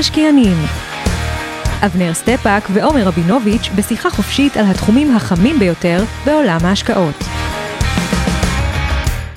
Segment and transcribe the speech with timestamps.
[0.00, 0.56] המשקיענים
[1.86, 7.14] אבנר סטפאק ועומר רבינוביץ' בשיחה חופשית על התחומים החמים ביותר בעולם ההשקעות.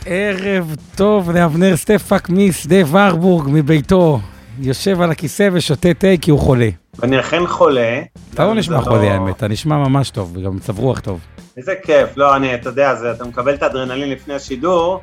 [0.05, 4.19] ערב טוב לאבנר סטפאק משדה ורבורג, מביתו.
[4.59, 6.69] יושב על הכיסא ושותה תה כי הוא חולה.
[7.03, 8.01] אני אכן חולה.
[8.33, 11.19] אתה לא נשמע חולה האמת, אתה נשמע ממש טוב, וגם מצב רוח טוב.
[11.57, 15.01] איזה כיף, לא, אני, אתה יודע, זה, אתה מקבל את האדרנלין לפני השידור.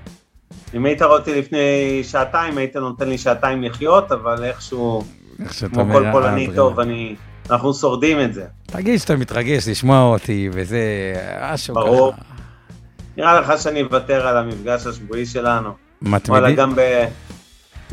[0.74, 5.02] אם היית רואה אותי לפני שעתיים, היית נותן לי שעתיים לחיות, אבל איכשהו,
[5.72, 7.14] כמו כל פולני טוב, אני,
[7.50, 8.44] אנחנו שורדים את זה.
[8.66, 10.80] תגיד שאתה מתרגש לשמוע אותי, וזה
[11.52, 11.84] משהו ככה.
[11.84, 12.12] ברור.
[13.16, 15.70] נראה לך שאני אוותר על המפגש השבועי שלנו.
[16.02, 16.40] מתמידי?
[16.40, 16.80] וואלה, גם, ב,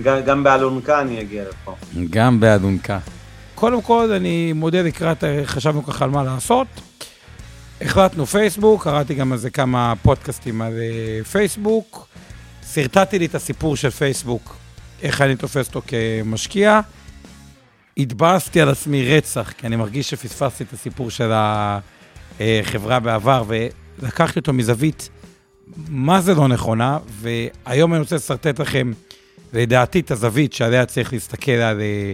[0.04, 1.76] גם, גם באלונקה אני אגיע לפה.
[2.10, 3.00] גם באדונקה.
[3.56, 6.68] קודם כל, אני מודה לקראת, חשבנו ככה על מה לעשות.
[7.82, 12.08] החלטנו פייסבוק, קראתי גם על זה כמה פודקאסטים על אה, פייסבוק.
[12.74, 14.56] שרטטתי לי את הסיפור של פייסבוק,
[15.02, 16.80] איך אני תופס אותו כמשקיע.
[17.98, 21.32] התבאסתי על עצמי רצח, כי אני מרגיש שפספסתי את הסיפור של
[22.40, 25.10] החברה בעבר, ולקחתי אותו מזווית
[25.90, 28.92] מה זה לא נכונה, והיום אני רוצה לשרטט לכם,
[29.54, 32.14] לדעתי, את הזווית שעליה צריך להסתכל על אה,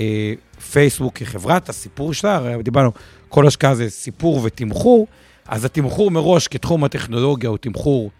[0.00, 0.32] אה,
[0.72, 2.92] פייסבוק כחברת, הסיפור שלה, הרי דיברנו,
[3.28, 5.06] כל השקעה זה סיפור ותמחור,
[5.46, 8.10] אז התמחור מראש כתחום הטכנולוגיה הוא תמחור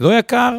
[0.00, 0.58] לא יקר,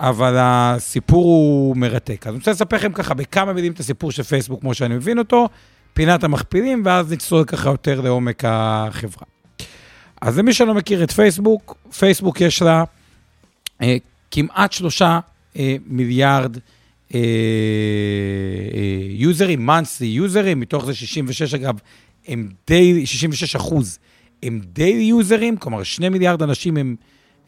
[0.00, 2.26] אבל הסיפור הוא מרתק.
[2.26, 5.18] אז אני רוצה לספר לכם ככה בכמה מילים את הסיפור של פייסבוק, כמו שאני מבין
[5.18, 5.48] אותו,
[5.92, 9.26] פינת המכפילים, ואז נצלול ככה יותר לעומק החברה.
[10.20, 12.84] אז למי שלא מכיר את פייסבוק, פייסבוק יש לה
[13.82, 13.96] אה,
[14.30, 15.20] כמעט שלושה
[15.56, 16.56] אה, מיליארד
[17.14, 17.20] אה,
[19.10, 21.78] יוזרים, monthly יוזרים, מתוך זה 66 אגב,
[22.28, 23.98] הם די, 66 אחוז
[24.42, 26.96] הם דיילי יוזרים, כלומר שני מיליארד אנשים הם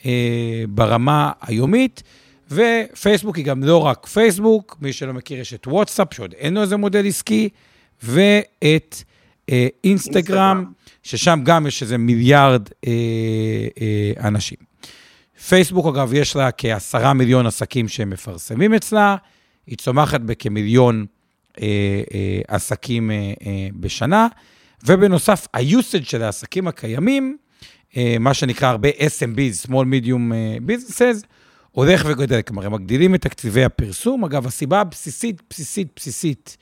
[0.07, 2.03] אה, ברמה היומית,
[2.51, 6.63] ופייסבוק היא גם לא רק פייסבוק, מי שלא מכיר יש את וואטסאפ, שעוד אין לו
[6.63, 7.49] איזה מודל עסקי,
[8.03, 9.03] ואת
[9.51, 10.65] אה, אינסטגרם,
[11.03, 12.93] ששם גם יש איזה מיליארד אה,
[13.81, 14.57] אה, אנשים.
[15.49, 19.17] פייסבוק, אגב, יש לה כעשרה מיליון עסקים שהם מפרסמים אצלה,
[19.67, 21.07] היא צומחת בכמיליון
[21.61, 21.67] אה,
[22.15, 24.27] אה, עסקים אה, אה, בשנה,
[24.87, 27.37] ובנוסף, ה-usage של העסקים הקיימים,
[27.97, 31.27] אה, מה שנקרא הרבה SMBs, Small Medium אה, Businesses,
[31.73, 32.43] הולך וגודל.
[32.43, 34.25] כלומר, הם מגדילים את תקציבי הפרסום.
[34.25, 36.57] אגב, הסיבה הבסיסית, בסיסית, בסיסית,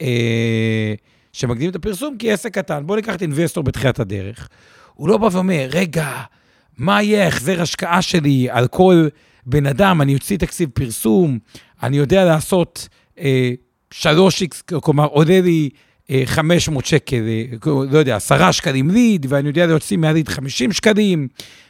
[0.00, 0.94] אה,
[1.32, 2.86] שמגדילים את הפרסום, כי עסק קטן.
[2.86, 4.48] בואו ניקח את אינבסטור בתחילת הדרך.
[4.94, 6.22] הוא לא בא ואומר, רגע,
[6.78, 9.08] מה יהיה ההחזר השקעה שלי על כל
[9.46, 10.02] בן אדם?
[10.02, 11.38] אני אוציא תקציב פרסום,
[11.82, 12.88] אני יודע לעשות
[13.18, 13.50] אה,
[13.94, 15.68] 3x, כלומר, עולה לי
[16.10, 17.44] אה, 500 שקל, אה,
[17.90, 21.28] לא יודע, 10 שקלים ליד, ואני יודע להוציא מהליד 50 שקלים,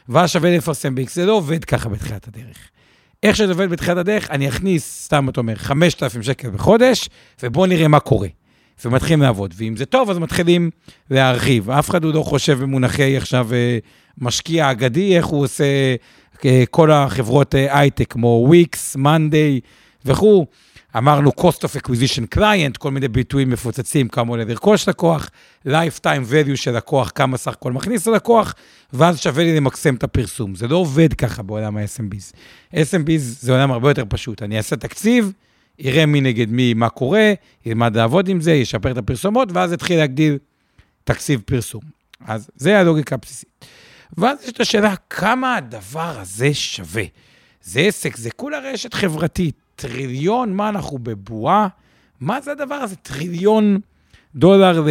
[0.09, 1.09] ואז שווה לפרסם ב-X.
[1.13, 2.70] זה לא עובד ככה בתחילת הדרך.
[3.23, 7.09] איך שזה עובד בתחילת הדרך, אני אכניס, סתם אתה אומר, 5,000 שקל בחודש,
[7.43, 8.27] ובואו נראה מה קורה.
[8.85, 9.53] ומתחילים לעבוד.
[9.57, 10.69] ואם זה טוב, אז מתחילים
[11.11, 11.69] להרחיב.
[11.69, 13.77] אף אחד לא חושב במונחי עכשיו אה,
[14.17, 15.95] משקיע אגדי, איך הוא עושה
[16.45, 19.59] אה, כל החברות אה, הייטק, כמו וויקס, מאנדיי
[20.05, 20.45] וכו'.
[20.97, 25.29] אמרנו cost of acquisition client, כל מיני ביטויים מפוצצים, כמה עולה לרכוש לקוח,
[25.67, 28.55] lifetime value של לקוח, כמה סך הכל מכניס ללקוח,
[28.93, 30.55] ואז שווה לי למקסם את הפרסום.
[30.55, 32.35] זה לא עובד ככה בעולם ה-SMBs.
[32.73, 34.43] SMBs זה עולם הרבה יותר פשוט.
[34.43, 35.31] אני אעשה תקציב,
[35.79, 37.33] יראה מי נגד מי, מה קורה,
[37.65, 40.37] ילמד לעבוד עם זה, ישפר את הפרסומות, ואז יתחיל להגדיל
[41.03, 41.81] תקציב פרסום.
[42.25, 43.65] אז זה הלוגיקה הבסיסית.
[44.17, 47.03] ואז יש את השאלה, כמה הדבר הזה שווה?
[47.63, 51.67] זה עסק, זה כולה רשת חברתית, טריליון, מה אנחנו בבועה?
[52.19, 52.95] מה זה הדבר הזה?
[52.95, 53.79] טריליון
[54.35, 54.83] דולר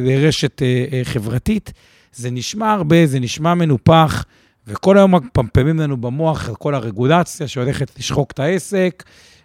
[0.00, 1.72] לרשת אה, אה, חברתית?
[2.12, 4.24] זה נשמע הרבה, זה נשמע מנופח,
[4.66, 9.04] וכל היום מפמפמים לנו במוח על כל הרגולציה שהולכת לשחוק את העסק.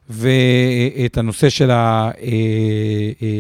[0.10, 1.72] ואת הנושא של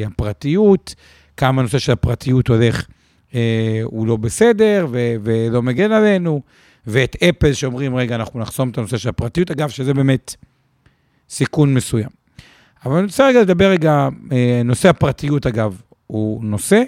[0.08, 0.96] הפרטיות,
[1.38, 2.86] כמה הנושא של הפרטיות הולך,
[3.84, 4.88] הוא לא בסדר
[5.24, 6.42] ולא מגן עלינו,
[6.88, 10.36] ואת אפל שאומרים, רגע, אנחנו נחסום את הנושא של הפרטיות, אגב, שזה באמת
[11.31, 12.10] סיכון מסוים.
[12.86, 14.10] אבל אני רוצה רגע לדבר רגע,
[14.66, 16.83] נושא הפרטיות, אגב, הוא נושא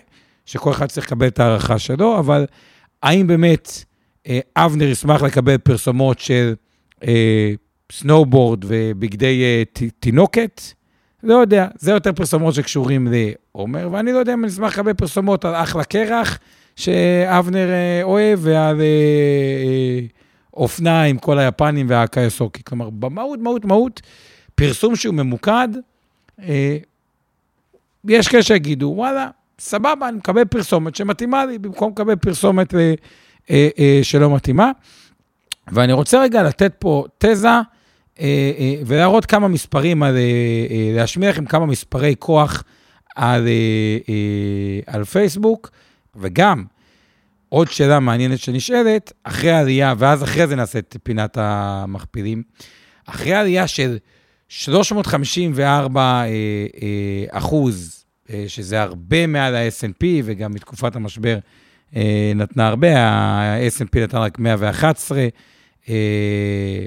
[0.45, 2.45] שכל אחד צריך לקבל את ההערכה שלו, אבל
[3.03, 3.83] האם באמת
[4.55, 6.53] אבנר ישמח לקבל פרסומות של
[7.91, 9.63] snowboard ובגדי
[9.99, 10.61] תינוקת,
[11.23, 15.45] לא יודע, זה יותר פרסומות שקשורים לעומר, ואני לא יודע אם אני אשמח לקבל פרסומות
[15.45, 16.39] על אחלה קרח,
[16.75, 19.99] שאבנר אה, אוהב, ועל אה, אה,
[20.53, 22.63] אופנה כל היפנים והקייסוקי.
[22.63, 24.01] כלומר, במהות, מהות, מהות,
[24.67, 25.67] פרסום שהוא ממוקד,
[26.39, 26.77] אה,
[28.07, 29.29] יש כאלה שיגידו, וואלה,
[29.59, 32.93] סבבה, אני מקבל פרסומת שמתאימה לי, במקום לקבל פרסומת אה,
[33.49, 34.71] אה, שלא מתאימה.
[35.71, 37.49] ואני רוצה רגע לתת פה תזה
[38.85, 40.17] ולהראות כמה מספרים, על,
[40.95, 42.63] להשמיע לכם כמה מספרי כוח
[43.15, 43.47] על,
[44.87, 45.69] על פייסבוק,
[46.15, 46.63] וגם
[47.49, 52.43] עוד שאלה מעניינת שנשאלת, אחרי העלייה, ואז אחרי זה נעשה את פינת המכפילים,
[53.05, 53.97] אחרי העלייה של
[54.55, 56.27] 354 אה, אה,
[57.29, 61.37] אחוז, אה, שזה הרבה מעל ה snp וגם מתקופת המשבר
[62.35, 65.27] נתנה הרבה, ה snp נתן רק 111
[65.89, 65.95] אה,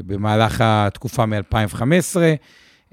[0.06, 2.16] במהלך התקופה מ-2015.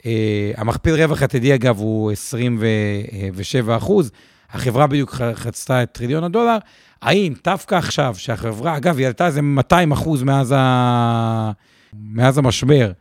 [0.06, 4.12] אה, המכפיל רווח עתידי, אגב, הוא 27 אחוז.
[4.52, 6.58] החברה בדיוק חצתה את טריליון הדולר.
[7.02, 11.52] האם דווקא עכשיו, שהחברה, אגב, היא עלתה איזה 200 אחוז מאז, ה...
[11.94, 12.92] מאז המשבר,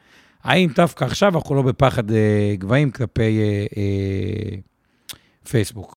[0.45, 4.57] האם דווקא עכשיו אנחנו לא בפחד אה, גבהים כלפי אה, אה,
[5.49, 5.95] פייסבוק?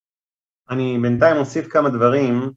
[0.69, 2.51] אני בינתיים אוסיף כמה דברים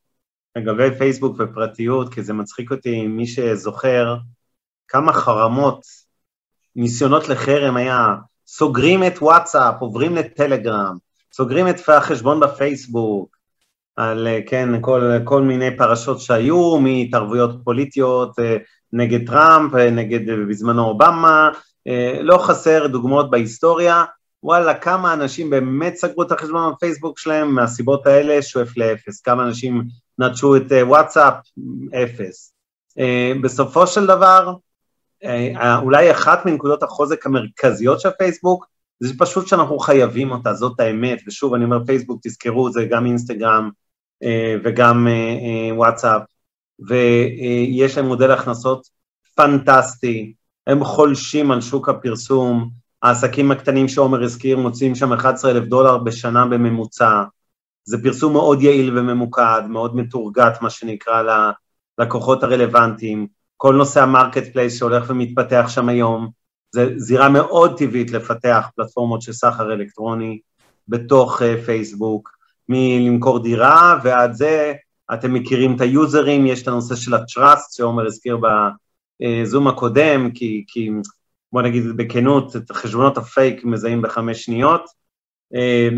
[0.56, 4.16] לגבי פייסבוק ופרטיות, כי זה מצחיק אותי, מי שזוכר,
[4.88, 5.80] כמה חרמות,
[6.76, 8.14] ניסיונות לחרם היה,
[8.46, 10.96] סוגרים את וואטסאפ, עוברים לטלגרם,
[11.32, 13.38] סוגרים את החשבון בפייסבוק,
[13.96, 18.36] על, כן, כל, כל מיני פרשות שהיו, מהתערבויות פוליטיות
[18.92, 21.50] נגד טראמפ, נגד בזמנו אובמה,
[22.20, 24.04] לא חסר דוגמאות בהיסטוריה,
[24.42, 29.20] וואלה, כמה אנשים באמת סגרו את החשבון בפייסבוק שלהם מהסיבות האלה, שואף לאפס.
[29.20, 29.84] כמה אנשים
[30.18, 31.34] נטשו את אה, וואטסאפ,
[31.94, 32.52] אפס.
[32.98, 34.54] אה, בסופו של דבר,
[35.24, 38.66] אה, אולי אחת מנקודות החוזק המרכזיות של פייסבוק,
[39.00, 43.70] זה פשוט שאנחנו חייבים אותה, זאת האמת, ושוב, אני אומר פייסבוק, תזכרו, זה גם אינסטגרם
[44.64, 45.06] וגם
[45.72, 46.22] וואטסאפ,
[46.88, 48.86] ויש להם מודל הכנסות
[49.34, 50.32] פנטסטי,
[50.68, 52.70] הם חולשים על שוק הפרסום,
[53.02, 57.22] העסקים הקטנים שעומר הזכיר מוציאים שם 11,000 דולר בשנה בממוצע,
[57.84, 61.22] זה פרסום מאוד יעיל וממוקד, מאוד מתורגטת, מה שנקרא,
[61.98, 63.26] ללקוחות הרלוונטיים,
[63.56, 66.28] כל נושא ה marketplace שהולך ומתפתח שם היום,
[66.72, 70.40] זה זירה מאוד טבעית לפתח פלטפורמות של סחר אלקטרוני
[70.88, 72.38] בתוך uh, פייסבוק,
[72.68, 74.72] מלמכור דירה ועד זה,
[75.14, 78.36] אתם מכירים את היוזרים, יש את הנושא של ה-trust שעומר הזכיר
[79.20, 80.90] בזום הקודם, כי, כי
[81.52, 84.82] בוא נגיד בכנות, את חשבונות הפייק מזהים בחמש שניות,
[85.54, 85.88] אה,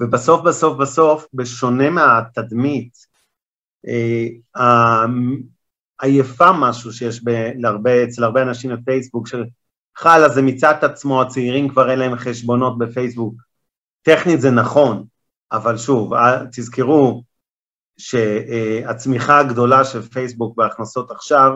[0.00, 2.94] ובסוף בסוף בסוף, בשונה מהתדמית,
[3.88, 5.06] אה,
[6.02, 7.20] עייפה משהו שיש
[7.56, 13.34] להרבה, אצל הרבה אנשים בפייסבוק, שחלה זה מצד עצמו, הצעירים כבר אין להם חשבונות בפייסבוק.
[14.02, 15.04] טכנית זה נכון,
[15.52, 17.22] אבל שוב, אה, תזכרו
[17.98, 21.52] שהצמיחה הגדולה של פייסבוק בהכנסות עכשיו,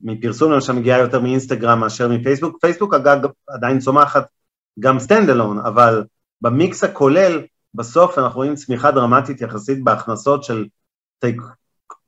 [0.00, 2.56] מפרסום למשל מגיעה יותר מאינסטגרם מאשר מפייסבוק.
[2.60, 3.18] פייסבוק אגב
[3.48, 4.26] עדיין צומחת
[4.80, 6.04] גם stand alone, אבל
[6.40, 7.42] במיקס הכולל,
[7.74, 10.66] בסוף אנחנו רואים צמיחה דרמטית יחסית בהכנסות של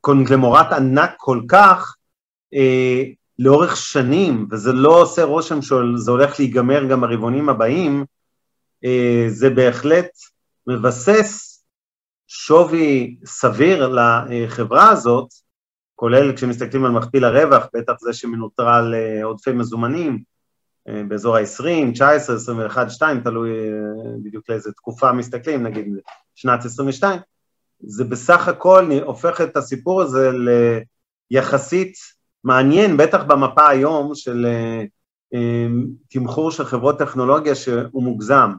[0.01, 1.97] קונגלומרט ענק כל כך
[2.55, 3.03] אה,
[3.39, 8.05] לאורך שנים, וזה לא עושה רושם שזה הולך להיגמר גם ברבעונים הבאים,
[8.85, 10.11] אה, זה בהחלט
[10.67, 11.63] מבסס
[12.29, 15.29] שווי סביר לחברה הזאת,
[16.01, 20.23] כולל כשמסתכלים על מכפיל הרווח, בטח זה שמנוטרל אה, עודפי מזומנים,
[20.89, 23.75] אה, באזור ה-20, 19, 21, 2, תלוי אה,
[24.23, 25.87] בדיוק לאיזה תקופה מסתכלים, נגיד
[26.35, 27.21] שנת 22,
[27.81, 30.31] זה בסך הכל הופך את הסיפור הזה
[31.31, 31.95] ליחסית
[32.45, 34.47] מעניין, בטח במפה היום של
[36.09, 38.51] תמחור של חברות טכנולוגיה שהוא מוגזם.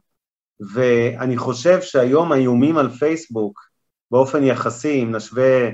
[0.74, 3.60] ואני חושב שהיום האיומים על פייסבוק,
[4.12, 5.70] באופן יחסי, אם נשווה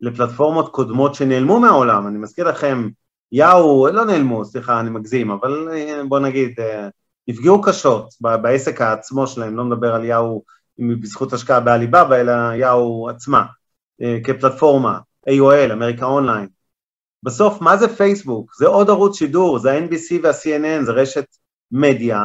[0.00, 2.88] לפלטפורמות קודמות שנעלמו מהעולם, אני מזכיר לכם,
[3.32, 6.88] יאו, לא נעלמו, סליחה, אני מגזים, אבל אה, בוא נגיד, אה,
[7.28, 10.42] נפגעו קשות בעסק העצמו שלהם, לא מדבר על יאו
[10.78, 13.44] בזכות השקעה בעליבאבא, אלא יאו עצמה,
[14.02, 14.98] אה, כפלטפורמה,
[15.30, 16.48] AOL, אמריקה אונליין.
[17.22, 18.54] בסוף, מה זה פייסבוק?
[18.54, 21.26] זה עוד ערוץ שידור, זה ה-NBC וה-CNN, זה רשת
[21.70, 22.24] מדיה,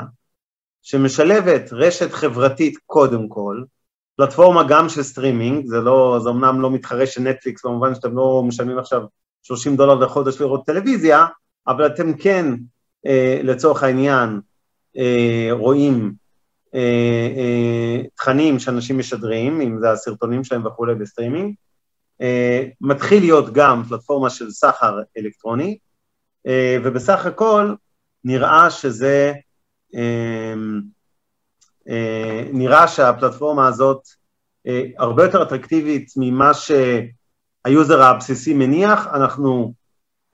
[0.81, 3.63] שמשלבת רשת חברתית קודם כל,
[4.21, 8.43] פלטפורמה גם של סטרימינג, זה לא, זה אמנם לא מתחרה של נטפליקס במובן שאתם לא
[8.47, 9.01] משלמים עכשיו
[9.43, 11.25] 30 דולר לחודש לראות טלוויזיה,
[11.67, 12.45] אבל אתם כן
[13.05, 14.39] אה, לצורך העניין
[14.97, 16.13] אה, רואים
[16.75, 16.79] אה,
[17.37, 21.55] אה, תכנים שאנשים משדרים, אם זה הסרטונים שלהם וכולי בסטרימינג,
[22.21, 25.77] אה, מתחיל להיות גם פלטפורמה של סחר אלקטרוני,
[26.47, 27.73] אה, ובסך הכל
[28.23, 29.33] נראה שזה
[29.95, 30.53] אה,
[32.53, 34.01] נראה שהפלטפורמה הזאת
[34.67, 39.73] אה, הרבה יותר אטרקטיבית ממה שהיוזר הבסיסי מניח, אנחנו,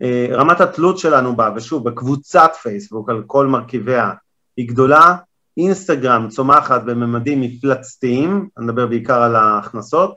[0.02, 4.12] אה, רמת התלות שלנו בה, ושוב, בקבוצת פייסבוק על כל מרכיביה,
[4.58, 5.16] היא גדולה,
[5.58, 10.16] אינסטגרם צומחת בממדים מפלצתיים, אני מדבר בעיקר על ההכנסות,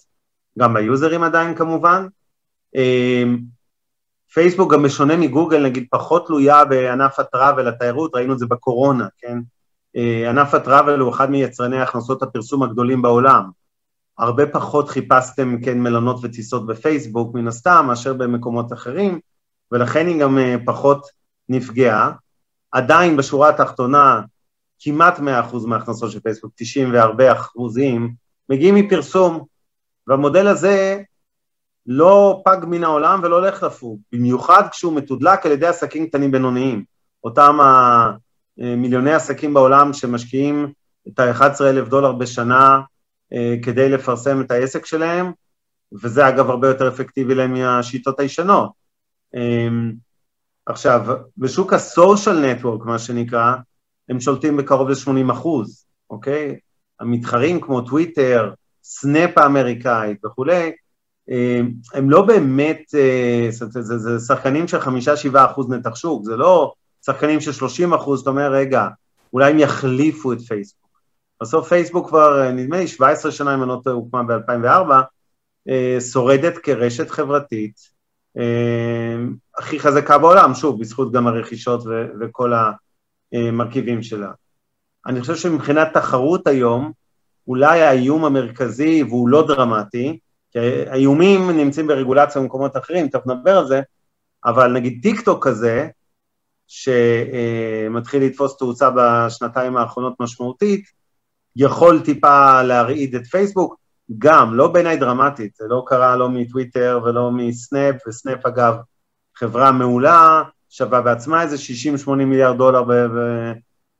[0.59, 2.07] גם ביוזרים עדיין כמובן.
[4.33, 9.39] פייסבוק גם בשונה מגוגל, נגיד, פחות תלויה בענף הטראבל, התיירות, ראינו את זה בקורונה, כן?
[10.29, 13.51] ענף הטראבל הוא אחד מיצרני הכנסות הפרסום הגדולים בעולם.
[14.19, 19.21] הרבה פחות חיפשתם כן מלונות וטיסות בפייסבוק מן הסתם מאשר במקומות אחרים,
[19.73, 21.07] ולכן היא גם אה, פחות
[21.49, 22.13] נפגעה.
[22.73, 24.21] עדיין בשורה התחתונה
[24.81, 25.23] כמעט 100%
[25.67, 28.15] מההכנסות של פייסבוק, 90 והרבה אחוזים,
[28.49, 29.45] מגיעים מפרסום,
[30.07, 31.03] והמודל הזה
[31.87, 36.85] לא פג מן העולם ולא הולך לפוג, במיוחד כשהוא מתודלק על ידי עסקים קטנים בינוניים,
[37.25, 37.59] אותם
[38.61, 40.73] המיליוני עסקים בעולם שמשקיעים
[41.09, 42.81] את ה-11,000 דולר בשנה
[43.33, 45.33] אה, כדי לפרסם את העסק שלהם,
[46.02, 48.71] וזה אגב הרבה יותר אפקטיבי להם מהשיטות הישנות.
[49.35, 49.93] אמ,
[50.67, 53.55] עכשיו, בשוק ה-social network, מה שנקרא,
[54.09, 56.59] הם שולטים בקרוב ל-80 אחוז, אוקיי?
[57.00, 58.52] המתחרים כמו טוויטר,
[58.83, 60.73] סנאפ האמריקאית וכולי,
[61.95, 66.73] הם לא באמת, אה, זה, זה, זה שחקנים של חמישה-שבעה אחוז נתח שוק, זה לא
[67.07, 68.88] שחקנים של 30 אחוז, אתה אומר, רגע,
[69.33, 70.90] אולי הם יחליפו את פייסבוק.
[71.42, 74.92] בסוף פייסבוק כבר, אה, נדמה לי, 17 שנה, אם אני לא טועה, הוקמה ב-2004,
[75.69, 77.80] אה, שורדת כרשת חברתית
[78.38, 79.16] אה,
[79.59, 82.52] הכי חזקה בעולם, שוב, בזכות גם הרכישות ו- וכל
[83.33, 84.30] המרכיבים שלה.
[85.07, 86.92] אני חושב שמבחינת תחרות היום,
[87.49, 90.19] אולי האיום המרכזי, והוא לא דרמטי,
[90.52, 90.59] כי
[90.90, 93.80] האיומים נמצאים ברגולציה במקומות אחרים, תכף נדבר על זה,
[94.45, 95.88] אבל נגיד טיק טוק כזה,
[96.73, 100.85] שמתחיל לתפוס תאוצה בשנתיים האחרונות משמעותית,
[101.57, 103.77] יכול טיפה להרעיד את פייסבוק,
[104.19, 108.75] גם, לא בעיניי דרמטית, זה לא קרה לא מטוויטר ולא מסנאפ, וסנאפ אגב
[109.37, 111.57] חברה מעולה, שווה בעצמה איזה
[112.07, 112.83] 60-80 מיליארד דולר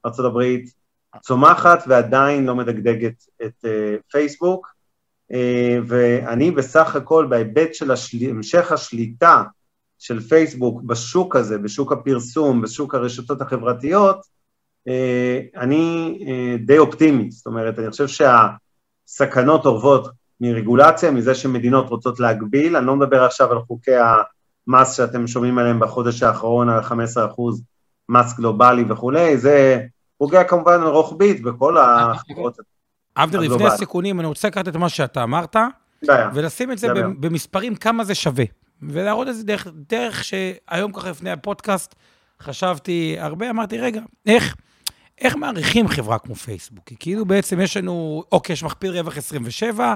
[0.03, 0.71] בארצות הברית,
[1.21, 4.67] צומחת ועדיין לא מדגדגת את uh, פייסבוק,
[5.33, 5.37] uh,
[5.87, 7.91] ואני בסך הכל בהיבט של.
[8.31, 9.43] המשך השליטה
[10.01, 14.21] של פייסבוק בשוק הזה, בשוק הפרסום, בשוק הרשתות החברתיות,
[14.89, 22.21] אה, אני אה, די אופטימי, זאת אומרת, אני חושב שהסכנות אורבות מרגולציה, מזה שמדינות רוצות
[22.21, 23.97] להגביל, אני לא מדבר עכשיו על חוקי
[24.67, 26.93] המס שאתם שומעים עליהם בחודש האחרון, על 15%
[28.09, 29.81] מס גלובלי וכולי, זה
[30.19, 32.59] פוגע כמובן רוחבית בכל החברות.
[33.17, 35.57] אבנר, לפני הסיכונים, אני רוצה לקחת את מה שאתה אמרת,
[36.35, 36.89] ולשים את זה
[37.21, 38.45] במספרים כמה זה שווה,
[38.83, 41.95] ולהראות את זה דרך, דרך שהיום ככה לפני הפודקאסט,
[42.41, 44.57] חשבתי הרבה, אמרתי, רגע, איך?
[45.21, 46.85] איך מעריכים חברה כמו פייסבוק?
[46.87, 49.95] כי כאילו בעצם יש לנו, אוקיי, יש מכפיל רווח 27,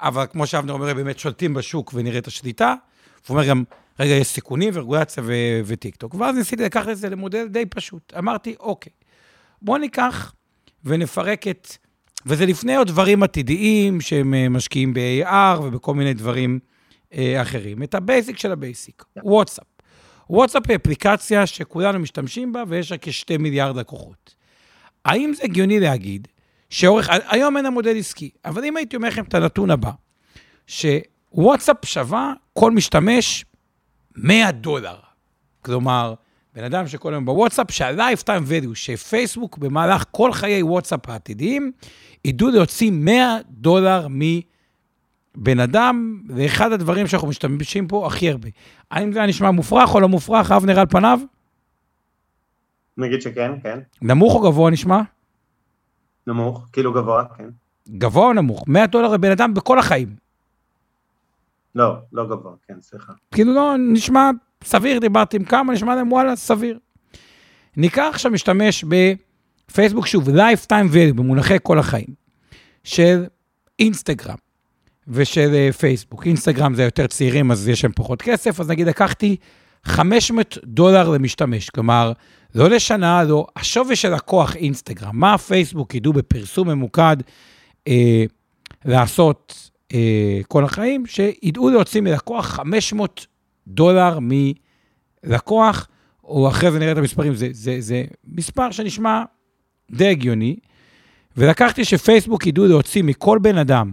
[0.00, 2.74] אבל כמו שאבנר אומר, באמת שולטים בשוק ונראה את השליטה.
[3.28, 3.64] הוא אומר גם,
[4.00, 6.14] רגע, יש סיכונים ורגולציה ו- וטיקטוק.
[6.14, 8.12] ואז ניסיתי לקחת את זה למודל די פשוט.
[8.18, 8.92] אמרתי, אוקיי,
[9.62, 10.34] בואו ניקח
[10.84, 11.76] ונפרק את...
[12.26, 16.58] וזה לפני עוד דברים עתידיים שהם אה, משקיעים ב-AR ובכל מיני דברים
[17.42, 17.82] אחרים.
[17.82, 19.66] את ה basic של ה basic, וואטסאפ.
[20.30, 24.34] וואטסאפ היא אפליקציה שכולנו משתמשים בה ויש לה כשתי מיליארד לקוחות.
[25.04, 26.28] האם זה הגיוני להגיד
[26.70, 29.90] שאורך, היום אין המודל עסקי, אבל אם הייתי אומר לכם את הנתון הבא,
[30.66, 33.44] שוואטסאפ שווה כל משתמש
[34.16, 34.96] 100 דולר.
[35.62, 36.14] כלומר,
[36.54, 41.72] בן אדם שכל היום בוואטסאפ, שה-Lifetime value שפייסבוק במהלך כל חיי וואטסאפ העתידיים,
[42.24, 44.06] ידעו להוציא 100 דולר
[45.36, 48.48] מבן אדם, זה אחד הדברים שאנחנו משתמשים פה הכי הרבה.
[48.90, 51.20] האם זה נשמע מופרך או לא מופרך, אבנר על פניו?
[52.96, 53.78] נגיד שכן, כן.
[54.02, 55.00] נמוך או גבוה נשמע?
[56.26, 57.48] נמוך, כאילו גבוה, כן.
[57.88, 58.64] גבוה או נמוך?
[58.68, 60.16] 100 דולר לבן אדם בכל החיים.
[61.74, 63.12] לא, לא גבוה, כן, סליחה.
[63.32, 64.30] כאילו לא, נשמע
[64.64, 66.78] סביר, דיברתי עם כמה, נשמע להם וואלה, סביר.
[67.76, 72.06] ניקח עכשיו משתמש בפייסבוק, שוב, lifetime value, במונחי כל החיים,
[72.84, 73.24] של
[73.78, 74.43] אינסטגרם
[75.08, 76.26] ושל פייסבוק.
[76.26, 79.36] אינסטגרם זה יותר צעירים, אז יש להם פחות כסף, אז נגיד לקחתי
[79.84, 82.12] 500 דולר למשתמש, כלומר,
[82.54, 87.16] לא לשנה, לא, השווי של לקוח אינסטגרם, מה פייסבוק ידעו בפרסום ממוקד
[87.88, 88.24] אה,
[88.84, 93.26] לעשות אה, כל החיים, שידעו להוציא מלקוח 500
[93.66, 94.18] דולר
[95.24, 95.88] מלקוח,
[96.24, 99.22] או אחרי זה נראה את המספרים, זה, זה, זה מספר שנשמע
[99.90, 100.56] די הגיוני,
[101.36, 103.92] ולקחתי שפייסבוק ידעו להוציא מכל בן אדם,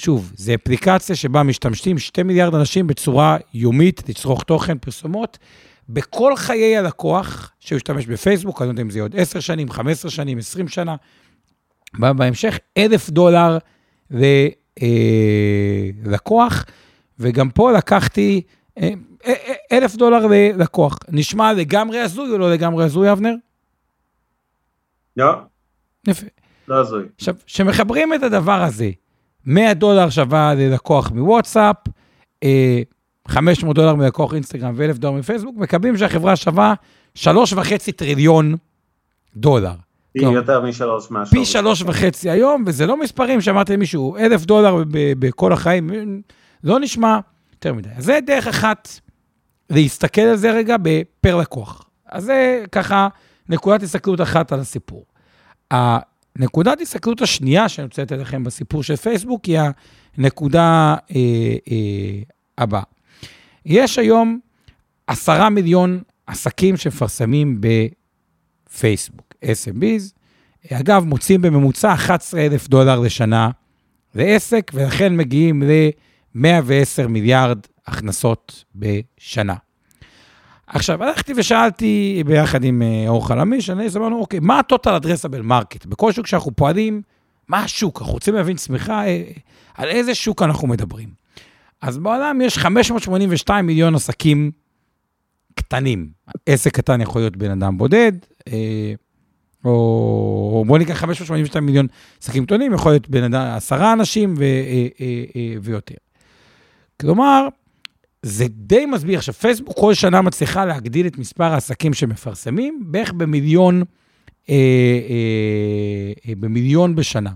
[0.00, 5.38] שוב, זו אפליקציה שבה משתמשים 2 מיליארד אנשים בצורה יומית, לצרוך תוכן, פרסומות,
[5.88, 9.70] בכל חיי הלקוח, שהוא ישתמש בפייסבוק, אני לא יודע אם זה יהיה עוד 10 שנים,
[9.70, 10.96] 15 שנים, 20 שנה,
[11.98, 13.58] בהמשך, אלף דולר
[16.04, 16.64] ללקוח,
[17.18, 18.42] וגם פה לקחתי
[19.72, 20.98] אלף דולר ללקוח.
[21.08, 23.34] נשמע לגמרי הזוי או לא לגמרי הזוי, אבנר?
[25.16, 25.32] לא.
[26.06, 26.26] יפה.
[26.68, 27.04] לא הזוי.
[27.16, 28.90] עכשיו, כשמחברים את הדבר הזה,
[29.46, 31.76] 100 דולר שווה ללקוח מוואטסאפ,
[33.28, 36.74] 500 אה, דולר מלקוח אינסטגרם ו-1,000 דולר מפייסבוק, מקבלים שהחברה שווה
[37.18, 38.54] 3.5 טריליון
[39.36, 39.74] דולר.
[40.12, 41.40] פי יותר משלוש מהשווי.
[41.40, 45.90] פי שלוש וחצי היום, וזה לא מספרים שאמרתי למישהו, 1,000 דולר בכל החיים,
[46.64, 47.18] לא נשמע
[47.52, 47.88] יותר מדי.
[47.96, 48.88] אז זה דרך אחת
[49.70, 51.84] להסתכל על זה רגע בפר לקוח.
[52.06, 53.08] אז זה ככה
[53.48, 55.04] נקודת הסתכלות אחת על הסיפור.
[56.36, 59.58] הנקודת הסתכלות השנייה שאני רוצה לתת לכם בסיפור של פייסבוק היא
[60.16, 61.16] הנקודה אה,
[61.70, 62.22] אה,
[62.58, 62.82] הבאה.
[63.66, 64.40] יש היום
[65.06, 70.20] עשרה מיליון עסקים שמפרסמים בפייסבוק, SMBs.
[70.72, 73.50] אגב, מוצאים בממוצע 11,000 דולר לשנה
[74.14, 79.54] לעסק, ולכן מגיעים ל-110 מיליארד הכנסות בשנה.
[80.72, 85.88] עכשיו, הלכתי ושאלתי ביחד עם אה, אור חלמיש, אני אמרנו, אוקיי, מה ה-total addressable market?
[85.88, 87.02] בכל שוק שאנחנו פועלים,
[87.48, 88.00] מה השוק?
[88.00, 89.22] אנחנו רוצים להבין צמיחה, אה,
[89.74, 91.08] על איזה שוק אנחנו מדברים.
[91.82, 94.50] אז בעולם יש 582 מיליון עסקים
[95.54, 96.08] קטנים.
[96.46, 98.12] עסק קטן יכול להיות בן אדם בודד,
[98.48, 98.92] אה,
[99.64, 101.86] או בוא ניקח 582 מיליון
[102.22, 104.44] עסקים קטנים, יכול להיות בן אדם, עשרה אנשים ו,
[105.62, 105.94] ויותר.
[107.00, 107.48] כלומר,
[108.22, 109.18] זה די מסביר.
[109.18, 113.82] עכשיו, פייסבוק כל שנה מצליחה להגדיל את מספר העסקים שמפרסמים, בערך במיליון,
[114.50, 117.30] אה, אה, אה, במיליון בשנה.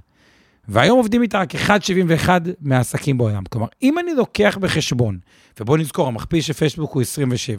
[0.69, 2.29] והיום עובדים איתה רק 1.71
[2.61, 3.45] מהעסקים בעולם.
[3.45, 5.19] כלומר, אם אני לוקח בחשבון,
[5.61, 7.59] ובואו נזכור, המכפיל של פייסבוק הוא 27,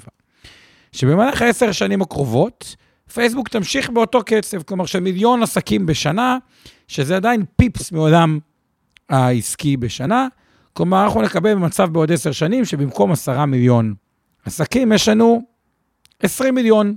[0.91, 2.75] שבמהלך העשר השנים הקרובות,
[3.13, 6.37] פייסבוק תמשיך באותו קצב, כלומר של מיליון עסקים בשנה,
[6.87, 8.39] שזה עדיין פיפס מעולם
[9.09, 10.27] העסקי בשנה,
[10.75, 13.93] כלומר, אנחנו נקבל במצב בעוד עשר שנים, שבמקום עשרה מיליון
[14.45, 15.41] עסקים, יש לנו
[16.19, 16.95] 20 מיליון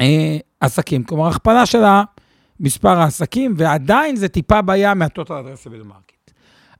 [0.00, 1.04] אה, עסקים.
[1.04, 1.82] כלומר, הכפלה של
[2.60, 6.30] מספר העסקים, ועדיין זה טיפה בעיה מה total addressable market.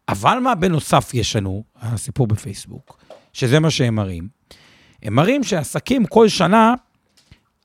[0.08, 2.98] אבל מה בנוסף יש לנו, הסיפור בפייסבוק,
[3.32, 4.28] שזה מה שהם מראים?
[5.02, 6.74] הם מראים שעסקים כל שנה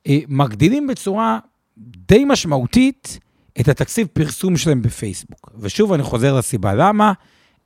[0.08, 1.39] אה, מגדילים בצורה
[1.77, 3.19] די משמעותית
[3.60, 5.51] את התקציב פרסום שלהם בפייסבוק.
[5.60, 7.13] ושוב, אני חוזר לסיבה למה.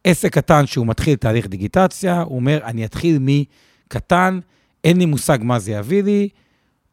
[0.03, 4.39] עסק קטן שהוא מתחיל תהליך דיגיטציה, הוא אומר, אני אתחיל מקטן,
[4.83, 6.29] אין לי מושג מה זה יביא לי,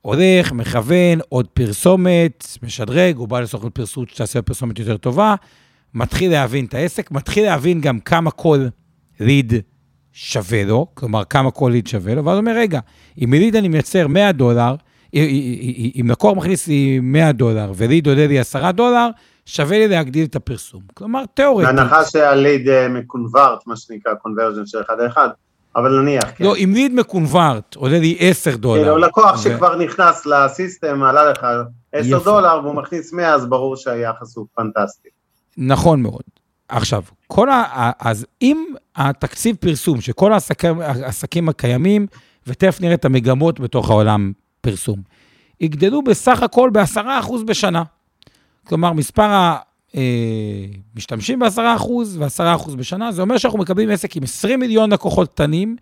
[0.01, 5.35] הולך, מכוון, עוד פרסומת, משדרג, הוא בא לסוכנות פרסום שתעשה פרסומת יותר טובה,
[5.95, 8.67] מתחיל להבין את העסק, מתחיל להבין גם כמה כל
[9.21, 9.53] ליד
[10.13, 12.81] שווה לו, כלומר, כמה כל ליד שווה לו, ואז הוא אומר, רגע,
[13.25, 14.75] אם מליד אני מייצר 100 דולר,
[15.15, 19.09] אם לקוח מכניס לי 100 דולר וליד עולה לי 10 דולר,
[19.47, 20.83] שווה לי להגדיל את הפרסום.
[20.95, 21.75] כלומר, תיאורטית.
[21.75, 25.29] בהנחה שהליד אה, מקונברט, מה שנקרא קונברז'ן של אחד לאחד,
[25.77, 26.45] אבל נניח, כן.
[26.45, 28.83] לא, אם ליד מקונברט עולה לי 10 דולר.
[28.83, 29.43] כאילו, לקוח.
[29.43, 31.47] שכבר נכנס לסיסטם, עלה לך
[31.93, 32.25] 10 יפה.
[32.25, 35.09] דולר והוא מכניס 100, אז ברור שהיחס הוא פנטסטי.
[35.57, 36.23] נכון מאוד.
[36.69, 37.91] עכשיו, כל ה...
[38.01, 42.07] אז אם התקציב פרסום של כל העסקים, העסקים הקיימים,
[42.47, 45.01] ותכף נראה את המגמות בתוך העולם פרסום,
[45.61, 47.83] יגדלו בסך הכל ב-10% בשנה.
[48.65, 49.57] כלומר, מספר
[50.95, 55.77] המשתמשים ב-10% ו-10% בשנה, זה אומר שאנחנו מקבלים עסק עם 20 מיליון לקוחות קטנים,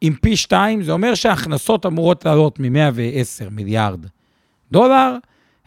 [0.00, 4.06] עם פי 2, זה אומר שההכנסות אמורות לעלות מ-110 מיליארד
[4.72, 5.16] דולר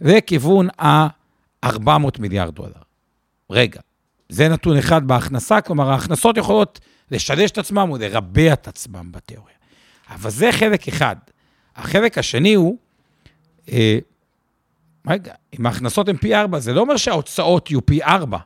[0.02, 2.82] לכיוון ה-400 מיליארד דולר.
[3.50, 3.80] רגע,
[4.30, 6.80] זה נתון אחד בהכנסה, כלומר, ההכנסות יכולות
[7.12, 9.56] לשלש את עצמם או לרבע את עצמם בתיאוריה.
[10.10, 11.16] אבל זה חלק אחד.
[11.76, 12.78] החלק השני הוא,
[13.72, 14.00] אה,
[15.08, 18.38] רגע, אם ההכנסות הן פי ארבע, זה לא אומר שההוצאות יהיו פי ארבע.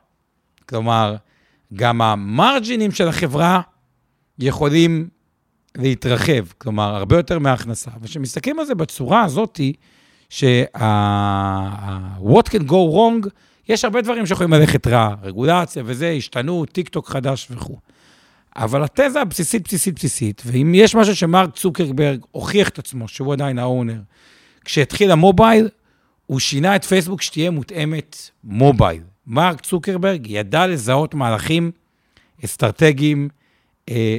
[0.68, 1.16] כלומר,
[1.74, 3.60] גם המרג'ינים של החברה
[4.38, 5.08] יכולים
[5.76, 7.90] להתרחב, כלומר, הרבה יותר מההכנסה.
[8.02, 9.60] וכשמסתכלים על זה בצורה הזאת,
[10.28, 10.54] שה-what
[12.48, 13.28] can go wrong,
[13.68, 17.78] יש הרבה דברים שיכולים ללכת רע, רגולציה וזה, השתנות, טיק טוק חדש וכו'.
[18.56, 23.58] אבל התזה הבסיסית, בסיסית, בסיסית, ואם יש משהו שמרק צוקרברג הוכיח את עצמו, שהוא עדיין
[23.58, 24.00] האונר,
[24.64, 25.68] כשהתחיל המובייל,
[26.26, 29.02] הוא שינה את פייסבוק שתהיה מותאמת מובייל.
[29.26, 31.70] מרק צוקרברג ידע לזהות מהלכים
[32.44, 33.28] אסטרטגיים
[33.88, 34.18] אה,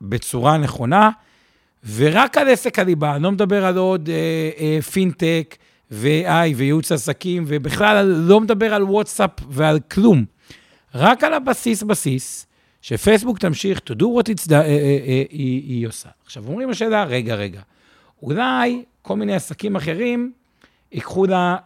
[0.00, 1.10] בצורה נכונה,
[1.94, 5.56] ורק על עסק הליבה, אני לא מדבר על עוד אה, אה, פינטק
[5.90, 10.24] ו-AI וייעוץ עסקים, ובכלל לא מדבר על וואטסאפ ועל כלום.
[10.94, 12.46] רק על הבסיס בסיס,
[12.82, 16.08] שפייסבוק תמשיך to do what it's, אה, אה, אה, היא, היא עושה.
[16.24, 17.60] עכשיו, אומרים השאלה, רגע, רגע,
[18.22, 20.32] אולי כל מיני עסקים אחרים
[20.92, 21.56] ייקחו לה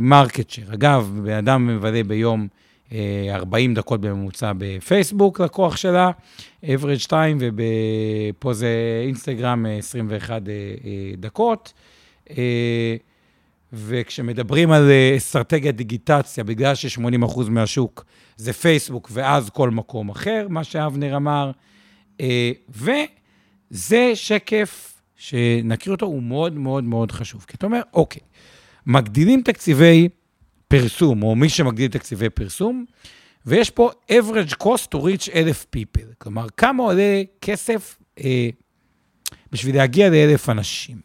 [0.00, 0.74] market uh, share.
[0.74, 2.48] אגב, בן אדם מבלה ביום
[2.88, 2.92] uh,
[3.30, 6.10] 40 דקות בממוצע בפייסבוק, לקוח שלה,
[6.64, 11.72] average 2, ופה זה אינסטגרם 21 uh, uh, דקות.
[13.72, 18.04] וכשמדברים על אה, אסטרטגיית דיגיטציה, בגלל ש-80% מהשוק
[18.36, 21.50] זה פייסבוק ואז כל מקום אחר, מה שאבנר אמר,
[22.20, 27.44] אה, וזה שקף שנקריא אותו, הוא מאוד מאוד מאוד חשוב.
[27.48, 28.20] כי אתה אומר, אוקיי,
[28.86, 30.08] מגדילים תקציבי
[30.68, 32.84] פרסום, או מי שמגדיל תקציבי פרסום,
[33.46, 36.14] ויש פה average cost to reach אלף people.
[36.18, 38.48] כלומר, כמה עולה כסף אה,
[39.52, 41.00] בשביל להגיע לאלף אנשים.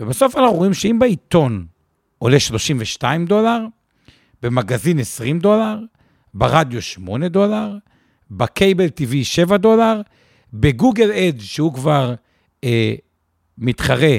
[0.00, 1.66] ובסוף אנחנו רואים שאם בעיתון
[2.18, 3.66] עולה 32 דולר,
[4.42, 5.78] במגזין 20 דולר,
[6.34, 7.76] ברדיו 8 דולר,
[8.30, 10.00] בקייבל TV 7 דולר,
[10.52, 12.14] בגוגל אדג' שהוא כבר
[12.64, 12.94] אה,
[13.58, 14.18] מתחרה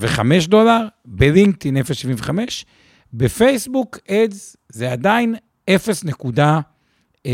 [0.00, 2.30] 2.75 דולר, בלינקדאין 0.75,
[3.12, 5.34] בפייסבוק אדס זה עדיין
[5.70, 7.28] 0.25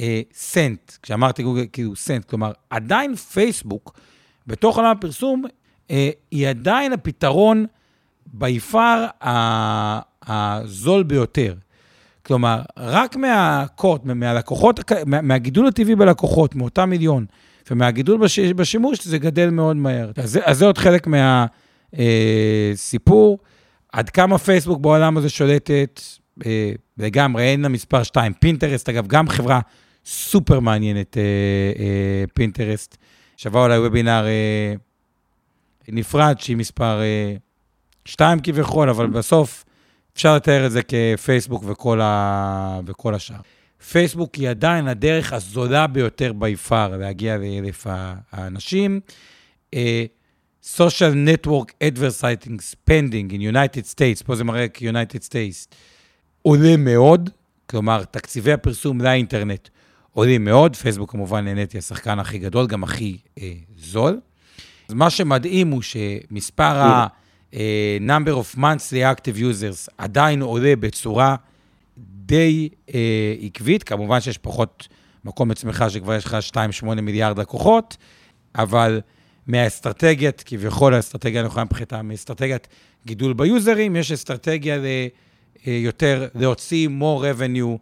[0.00, 3.98] אה, סנט, כשאמרתי גוגל, כאילו סנט, כלומר, עדיין פייסבוק,
[4.46, 5.44] בתוך עולם הפרסום,
[5.90, 7.66] אה, היא עדיין הפתרון
[8.26, 9.06] ביפר
[10.26, 11.54] הזול ביותר.
[12.22, 17.26] כלומר, רק מהקוט, מהלקוחות, מה, מהגידול הטבעי בלקוחות, מאותם מיליון,
[17.70, 20.10] ומהגידול בש, בשימוש, זה גדל מאוד מהר.
[20.16, 21.06] אז אז זה עוד חלק
[21.92, 23.38] מהסיפור.
[23.40, 23.48] אה,
[23.92, 26.00] עד כמה פייסבוק בעולם הזה שולטת,
[26.46, 28.32] אה, לגמרי, אין לה מספר 2.
[28.32, 29.60] פינטרסט, אגב, גם חברה
[30.04, 31.22] סופר מעניינת, אה,
[31.82, 32.96] אה, פינטרסט.
[33.36, 34.74] שווה אולי וובינר אה,
[35.88, 37.34] נפרד, שהיא מספר אה,
[38.04, 39.64] 2 כביכול, אבל בסוף
[40.14, 42.80] אפשר לתאר את זה כפייסבוק וכל, ה...
[42.86, 43.36] וכל השאר.
[43.90, 47.86] פייסבוק היא עדיין הדרך הזולה ביותר ביפר להגיע לאלף
[48.32, 49.00] האנשים.
[49.74, 49.78] Uh,
[50.76, 55.74] social Network Advertising Spending in United States, פה זה מראה כ-United States,
[56.42, 57.30] עולה מאוד,
[57.70, 59.68] כלומר, תקציבי הפרסום לאינטרנט
[60.12, 64.20] עולים מאוד, פייסבוק כמובן נהניתי השחקן הכי גדול, גם הכי אה, זול.
[64.88, 71.36] אז מה שמדהים הוא שמספר ה-number אה, of monthly active users עדיין עולה בצורה
[72.26, 74.88] די אה, עקבית, כמובן שיש פחות
[75.24, 76.36] מקום לצמיחה שכבר יש לך
[76.82, 77.96] 2.8 מיליארד לקוחות,
[78.54, 79.00] אבל
[79.46, 82.68] מהאסטרטגיית, כביכול האסטרטגיה הנכונה מבחינתה, מאסטרטגיית
[83.06, 84.78] גידול ביוזרים, יש אסטרטגיה
[85.66, 87.78] ליותר, אה, להוציא more revenue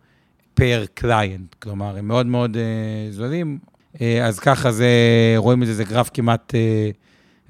[0.55, 3.59] פר קליינט, כלומר, הם מאוד מאוד uh, זולים,
[3.95, 4.89] uh, אז ככה זה,
[5.37, 6.97] רואים את זה, זה גרף כמעט uh,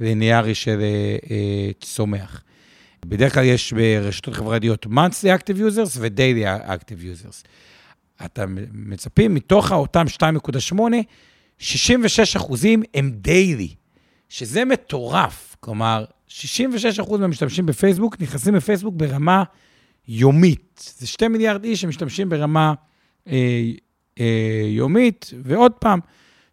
[0.01, 1.31] ליניארי של uh, uh,
[1.81, 2.43] צומח.
[3.05, 7.49] בדרך כלל יש ברשתות חברתיות monthly active users ו-daily active users.
[8.25, 10.05] אתה מצפים, מתוך אותם
[10.73, 10.77] 2.8,
[11.59, 13.75] 66 אחוזים הם daily,
[14.29, 15.57] שזה מטורף.
[15.61, 19.43] כלומר, 66 אחוז מהמשתמשים בפייסבוק נכנסים בפייסבוק ברמה
[20.09, 20.95] יומית.
[20.99, 22.75] זה 2 מיליארד איש שמשתמשים ברמה
[23.29, 23.71] אה,
[24.21, 26.01] אה, יומית, ועוד פעם,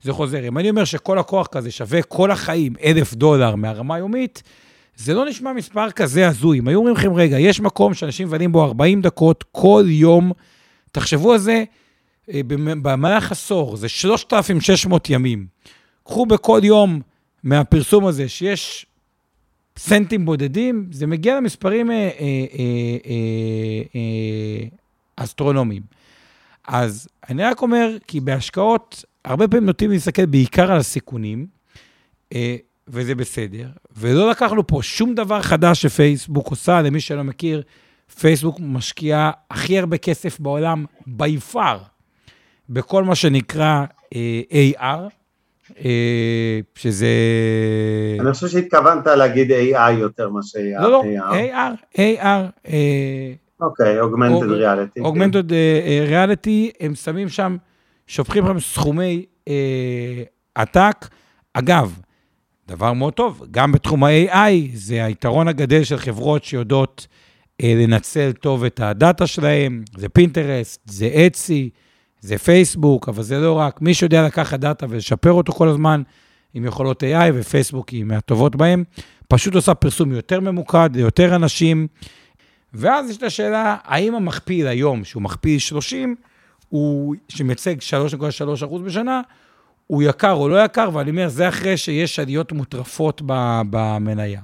[0.01, 0.47] זה חוזר.
[0.47, 4.43] אם אני אומר שכל לקוח כזה שווה כל החיים אלף דולר מהרמה היומית,
[4.99, 6.59] זה לא נשמע מספר כזה הזוי.
[6.59, 10.31] אם היו אומרים לכם, רגע, יש מקום שאנשים מבלים בו 40 דקות כל יום,
[10.91, 11.63] תחשבו על זה
[12.33, 12.41] אה,
[12.81, 15.47] במהלך עשור, זה 3,600 ימים.
[16.03, 17.01] קחו בכל יום
[17.43, 18.85] מהפרסום הזה שיש
[19.77, 24.67] סנטים בודדים, זה מגיע למספרים אה, אה, אה, אה, אה,
[25.15, 25.81] אסטרונומיים.
[26.67, 31.47] אז אני רק אומר, כי בהשקעות, הרבה פעמים נוטים להסתכל בעיקר על הסיכונים,
[32.89, 37.61] וזה בסדר, ולא לקחנו פה שום דבר חדש שפייסבוק עושה, למי שלא מכיר,
[38.19, 41.77] פייסבוק משקיעה הכי הרבה כסף בעולם, by far,
[42.69, 44.99] בכל מה שנקרא אה, AR,
[45.85, 47.07] אה, שזה...
[48.19, 50.81] אני חושב שהתכוונת להגיד AI יותר מאשר AR.
[50.81, 52.67] לא, לא, AR, AR,
[53.61, 54.99] אוקיי, אוגמנטד ריאליטי.
[54.99, 55.53] אוגמנטד
[56.07, 57.57] ריאליטי, הם שמים שם,
[58.07, 60.23] שופכים שם סכומי אה,
[60.55, 61.07] עתק.
[61.53, 61.99] אגב,
[62.69, 67.07] דבר מאוד טוב, גם בתחום ה-AI, זה היתרון הגדל של חברות שיודעות
[67.63, 71.69] אה, לנצל טוב את הדאטה שלהם, זה פינטרסט, זה אצי,
[72.21, 76.01] זה פייסבוק, אבל זה לא רק, מי שיודע לקחת דאטה ולשפר אותו כל הזמן
[76.53, 78.83] עם יכולות AI, ופייסבוק היא מהטובות בהם,
[79.27, 81.87] פשוט עושה פרסום יותר ממוקד ליותר אנשים.
[82.73, 86.15] ואז יש את השאלה, האם המכפיל היום, שהוא מכפיל 30,
[86.69, 89.21] הוא, שמייצג 3.3% בשנה,
[89.89, 93.21] הוא יקר או לא יקר, ואני אומר, זה אחרי שיש עליות מוטרפות
[93.69, 94.41] במניה.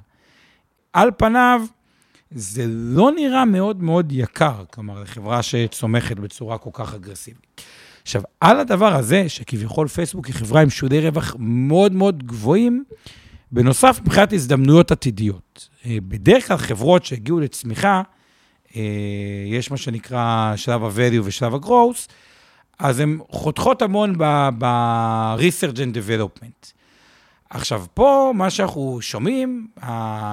[0.94, 1.62] על פניו,
[2.32, 7.62] זה לא נראה מאוד מאוד יקר, כלומר, לחברה שצומחת בצורה כל כך אגרסיבית.
[8.02, 12.84] עכשיו, על הדבר הזה, שכביכול פייסבוק היא חברה עם שודי רווח מאוד מאוד גבוהים,
[13.52, 15.70] בנוסף, מבחינת הזדמנויות עתידיות.
[15.86, 18.02] אה, בדרך כלל חברות שהגיעו לצמיחה,
[18.76, 18.82] אה,
[19.48, 22.10] יש מה שנקרא שלב ה-value ושלב ה-growth,
[22.80, 24.18] אז הן חותכות המון
[24.58, 26.72] ב-research and development.
[27.50, 29.86] עכשיו, פה מה שאנחנו שומעים, uh,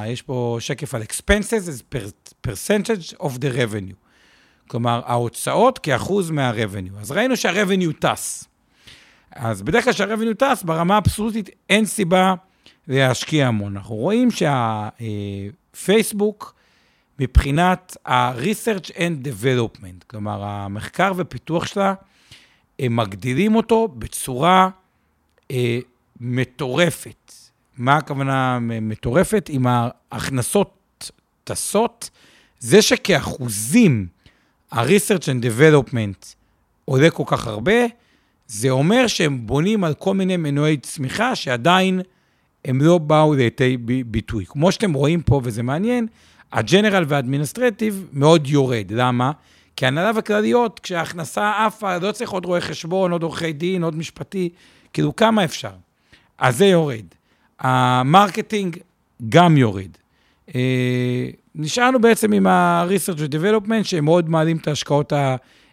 [0.07, 1.83] יש פה שקף על expenses,
[2.47, 3.95] percentage of the revenue.
[4.69, 7.01] כלומר, ההוצאות כאחוז מה-revenue.
[7.01, 8.45] אז ראינו שה-revenue טס.
[9.31, 12.35] אז בדרך כלל כשה-revenue טס, ברמה האבסולוטית אין סיבה
[12.89, 13.77] להשקיע המון.
[13.77, 14.29] אנחנו רואים
[15.71, 16.55] שהפייסבוק,
[17.19, 21.95] מבחינת ה-research and development, כלומר, המחקר ופיתוח שלה,
[22.89, 24.69] מגדילים אותו בצורה
[25.51, 25.79] אה,
[26.21, 27.33] מטורפת.
[27.79, 29.51] מה הכוונה מטורפת?
[29.53, 31.11] אם ההכנסות
[31.45, 32.11] טסות,
[32.59, 34.07] זה שכאחוזים
[34.73, 36.35] ה-research and development
[36.85, 37.73] עולה כל כך הרבה,
[38.47, 42.01] זה אומר שהם בונים על כל מיני מנועי צמיחה שעדיין
[42.65, 44.45] הם לא באו לידי ביטוי.
[44.47, 46.07] כמו שאתם רואים פה, וזה מעניין,
[46.53, 48.91] הג'נרל והאדמיניסטרטיב מאוד יורד.
[48.91, 49.33] למה?
[49.77, 54.49] כי הנהלה וכלליות, כשההכנסה עפה, לא צריך עוד רואי חשבון, עוד עורכי דין, עוד משפטי,
[54.93, 55.73] כאילו, כמה אפשר?
[56.39, 57.05] אז זה יורד.
[57.59, 58.79] ה marketing
[59.29, 59.91] גם יורד.
[60.55, 65.13] אה, נשארנו בעצם עם ה-research ו-development, שהם מאוד מעלים את ההשקעות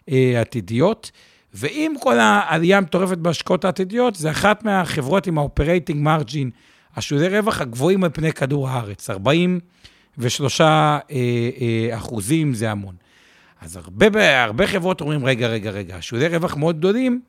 [0.08, 1.10] העתידיות.
[1.54, 6.50] ועם כל העלייה המטורפת בהשקעות העתידיות, זה אחת מהחברות עם ה-operating margin,
[6.96, 9.10] השולי רווח הגבוהים על פני כדור הארץ.
[9.10, 12.94] 43 אה, אה, אחוזים זה המון.
[13.60, 17.20] אז הרבה, הרבה חברות אומרים, רגע, רגע, רגע, שולי רווח מאוד גדולים,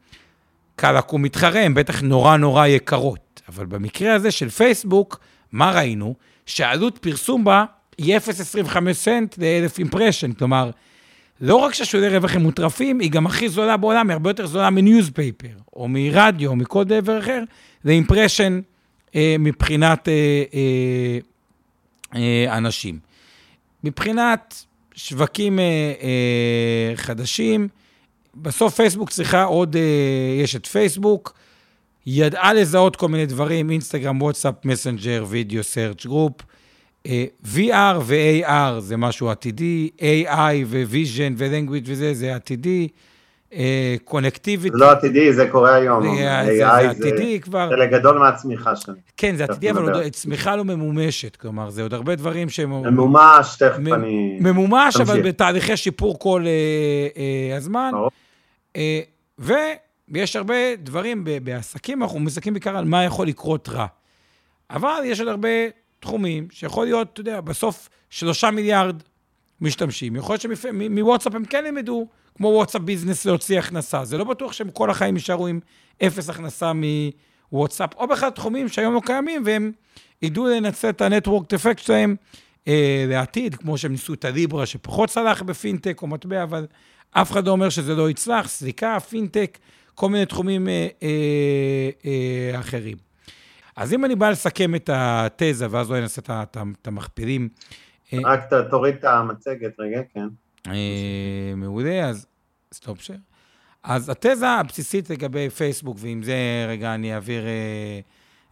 [0.76, 3.42] קל לקום מתחרה, הם בטח נורא נורא יקרות.
[3.50, 5.20] אבל במקרה הזה של פייסבוק,
[5.52, 6.16] מה ראינו?
[6.46, 7.66] שעלות פרסום בה
[7.98, 10.34] היא 0.25 סנט לאלף impression.
[10.34, 10.72] כלומר,
[11.42, 14.70] לא רק שהשולי רווח הם מוטרפים, היא גם הכי זולה בעולם, היא הרבה יותר זולה
[14.70, 17.44] מ newspaper, או מרדיו, או מכל דבר אחר,
[17.84, 18.62] זה impression
[19.16, 21.20] אה, מבחינת אה, אה,
[22.16, 23.00] אה, אנשים.
[23.84, 24.66] מבחינת
[24.96, 25.64] שווקים אה,
[26.02, 27.68] אה, חדשים,
[28.36, 29.82] בסוף פייסבוק צריכה עוד, אה,
[30.44, 31.34] יש את פייסבוק,
[32.06, 36.34] ידעה לזהות כל מיני דברים, אינסטגרם, וואטסאפ, מסנג'ר, וידאו, search, group.
[37.46, 42.88] VR ו-AR זה משהו עתידי, AI ו-Vision ו-Language וזה, זה עתידי.
[44.04, 44.78] Connectivity.
[44.78, 46.04] זה לא עתידי, זה קורה היום.
[46.04, 47.70] זה, AI זה, זה עתידי כבר.
[47.70, 48.98] חלק גדול מהצמיחה שלנו.
[49.18, 51.36] כן, זה עתידי, אבל צמיחה לא ממומשת.
[51.36, 52.70] כלומר, זה עוד הרבה דברים שהם...
[52.72, 54.38] ממומש, תכף אני...
[54.42, 56.52] ממומש, אבל בתהליכי שיפור כל אה,
[57.52, 57.92] אה, הזמן.
[58.76, 59.02] אה,
[59.40, 63.86] ויש הרבה דברים בעסקים, אנחנו מסתכלים בעיקר על מה יכול לקרות רע.
[64.70, 65.50] אבל יש עוד הרבה
[66.00, 68.96] תחומים שיכול להיות, אתה יודע, בסוף שלושה מיליארד
[69.62, 70.16] משתמשים.
[70.16, 74.06] יכול להיות שמוואטסאפ הם כן ילמדו, כמו וואטסאפ ביזנס, להוציא הכנסה.
[74.06, 75.60] זה לא בטוח שהם כל החיים יישארו עם
[76.04, 76.72] אפס הכנסה
[77.52, 79.72] מוואטסאפ, או בכלל תחומים שהיום לא קיימים, והם
[80.22, 82.16] ידעו לנצל את הנטוורק אפקט שלהם
[82.68, 86.68] אה, לעתיד, כמו שהם ניסו את הליברה, שפחות צלח בפינטק או מטבע, אבל
[87.12, 89.58] אף אחד לא אומר שזה לא יצלח, סליקה, פינטק,
[89.96, 92.98] כל מיני תחומים אה, אה, אה, אחרים.
[93.76, 97.50] אז אם אני בא לסכם את התזה, ואז לא נעשה את המכפילים.
[98.14, 98.40] אה, רק
[98.70, 100.28] תוריד את המצגת רגע, כן.
[100.68, 102.26] אה, מעולה, אז
[102.74, 103.14] סטוק שר.
[103.84, 108.00] אז התזה הבסיסית לגבי פייסבוק, ועם זה רגע אני אעביר אה,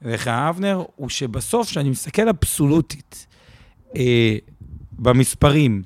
[0.02, 3.28] לך, אבנר, הוא שבסוף, כשאני מסתכל אבסולוטית
[3.96, 4.36] אה,
[4.92, 5.84] במספרים,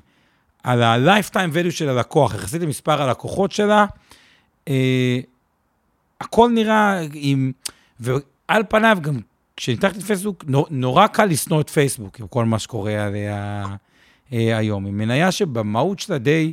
[0.62, 3.86] על ה-lifetime value של הלקוח, יחסית למספר הלקוחות שלה,
[4.68, 5.18] אה,
[6.20, 7.52] הכל נראה עם...
[8.00, 9.20] ועל פניו, גם
[9.56, 13.66] כשניתחתי את פייסבוק, נורא קל לשנוא את פייסבוק, עם כל מה שקורה עליה
[14.34, 14.84] אה, היום.
[14.84, 16.52] היא מניה שבמהות שלה די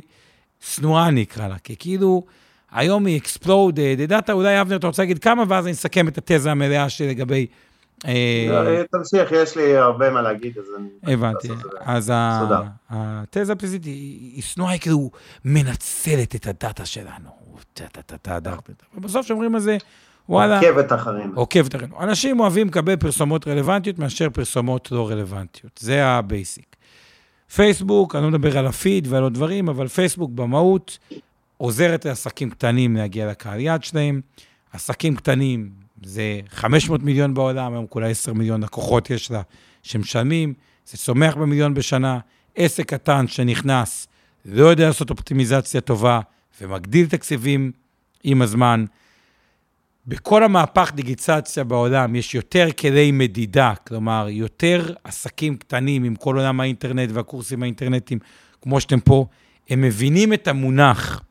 [0.60, 2.24] שנואה, אני אקרא לה, כי כאילו,
[2.72, 6.50] היום היא exploit, ידעת, אולי אבנר, אתה רוצה להגיד כמה, ואז אני אסכם את התזה
[6.50, 7.46] המלאה שלי לגבי...
[8.06, 11.12] אה, לא, תמשיך, יש לי הרבה מה להגיד, אז אני...
[11.14, 11.48] הבנתי.
[11.80, 12.12] אז
[12.90, 15.10] התזה הבסיסית היא שנואה, היא כאילו
[15.44, 17.30] מנצלת את הדאטה שלנו.
[18.94, 19.76] ובסוף שאומרים על זה,
[20.28, 20.60] וואלה...
[20.60, 21.32] עוקבת אחרינו.
[21.34, 22.02] עוקבת אחרינו.
[22.02, 25.78] אנשים אוהבים לקבל פרסומות רלוונטיות מאשר פרסומות לא רלוונטיות.
[25.78, 26.71] זה ה basic.
[27.54, 30.98] פייסבוק, אני לא מדבר על הפיד ועל עוד דברים, אבל פייסבוק במהות
[31.56, 34.20] עוזרת לעסקים קטנים להגיע לקהל יד שלהם.
[34.72, 35.70] עסקים קטנים
[36.02, 39.42] זה 500 מיליון בעולם, היום כולה 10 מיליון לקוחות יש לה
[39.82, 40.54] שמשלמים,
[40.86, 42.18] זה צומח במיליון בשנה.
[42.56, 44.08] עסק קטן שנכנס,
[44.44, 46.20] לא יודע לעשות אופטימיזציה טובה
[46.60, 47.72] ומגדיל תקציבים
[48.24, 48.84] עם הזמן.
[50.06, 56.60] בכל המהפך דיגיטציה בעולם יש יותר כלי מדידה, כלומר, יותר עסקים קטנים עם כל עולם
[56.60, 58.18] האינטרנט והקורסים האינטרנטיים,
[58.62, 59.26] כמו שאתם פה,
[59.70, 61.22] הם מבינים את המונח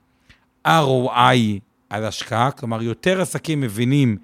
[0.68, 4.18] ROI על השקעה, כלומר, יותר עסקים מבינים,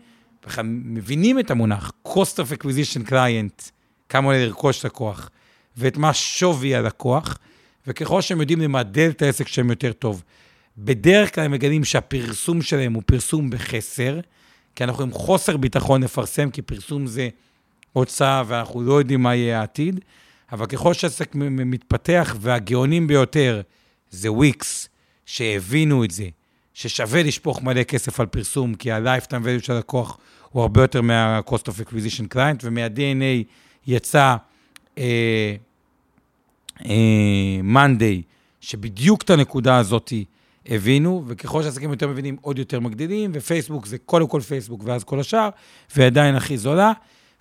[0.64, 3.72] מבינים את המונח cost of acquisition client,
[4.10, 5.30] כמה עולה לרכוש לקוח,
[5.78, 7.38] ואת מה שווי הלקוח,
[7.88, 10.24] וככל שהם יודעים למדל את העסק שלהם יותר טוב.
[10.78, 14.20] בדרך כלל הם מגלים שהפרסום שלהם הוא פרסום בחסר,
[14.78, 17.30] כי אנחנו עם חוסר ביטחון לפרסם, כי פרסום זה
[17.94, 20.00] הוצאה ואנחנו לא יודעים מה יהיה העתיד,
[20.52, 23.62] אבל ככל שהעסק מתפתח, והגאונים ביותר
[24.10, 24.90] זה וויקס,
[25.26, 26.28] שהבינו את זה,
[26.74, 30.18] ששווה לשפוך מלא כסף על פרסום, כי ה-lifetime value של הלקוח
[30.50, 33.44] הוא הרבה יותר מה-cost of acquisition client, ומה-DNA
[33.88, 34.36] יצא
[34.98, 35.56] אה,
[36.86, 38.22] אה, Monday,
[38.62, 40.14] שבדיוק את הנקודה הזאת
[40.68, 45.20] הבינו, וככל שהעסקים יותר מבינים, עוד יותר מגדילים, ופייסבוק זה קודם כל פייסבוק ואז כל
[45.20, 45.50] השאר,
[45.96, 46.92] ועדיין הכי זולה,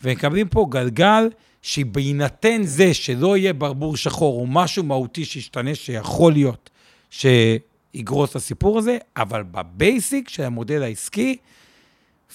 [0.03, 1.29] ומקבלים פה גלגל
[1.63, 6.71] שבהינתן זה שלא יהיה ברבור שחור או משהו מהותי שישתנה, שיכול להיות
[7.11, 11.37] שיגרוס את הסיפור הזה, אבל בבייסיק של המודל העסקי,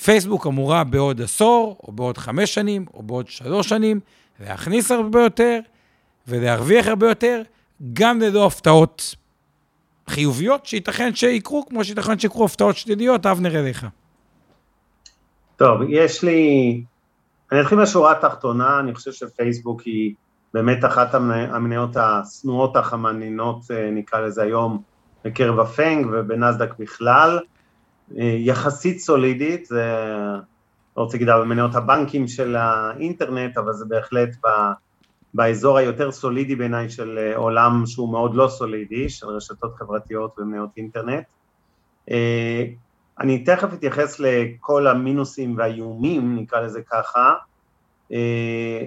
[0.03, 3.99] פייסבוק אמורה בעוד עשור, או בעוד חמש שנים, או בעוד שלוש שנים,
[4.39, 5.59] להכניס הרבה יותר
[6.27, 7.41] ולהרוויח הרבה יותר,
[7.93, 9.15] גם ללא הפתעות
[10.11, 13.85] חיוביות שייתכן שיקרו, כמו שייתכן שיקרו הפתעות שליליות, אבנר אליך.
[15.55, 16.83] טוב, יש לי...
[17.51, 20.13] אני אתחיל מהשורה התחתונה, אני חושב שפייסבוק היא
[20.53, 24.81] באמת אחת המניות השנואות החמנינות, אה, נקרא לזה היום,
[25.25, 27.39] בקרב הפנג ובנסדק בכלל,
[28.17, 29.95] אה, יחסית סולידית, זה
[30.97, 34.47] לא רוצה להגיד במניות הבנקים של האינטרנט, אבל זה בהחלט ב...
[35.33, 40.69] באזור היותר סולידי בעיניי של אה, עולם שהוא מאוד לא סולידי, של רשתות חברתיות ומניות
[40.77, 41.25] אינטרנט.
[42.11, 42.63] אה,
[43.19, 47.35] אני תכף אתייחס לכל המינוסים והאיומים, נקרא לזה ככה,
[48.11, 48.85] אה,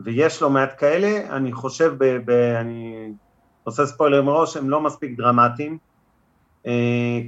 [0.00, 3.12] ויש לא מעט כאלה, אני חושב, ב, ב, אני
[3.64, 5.78] עושה ספוילר מראש, הם לא מספיק דרמטיים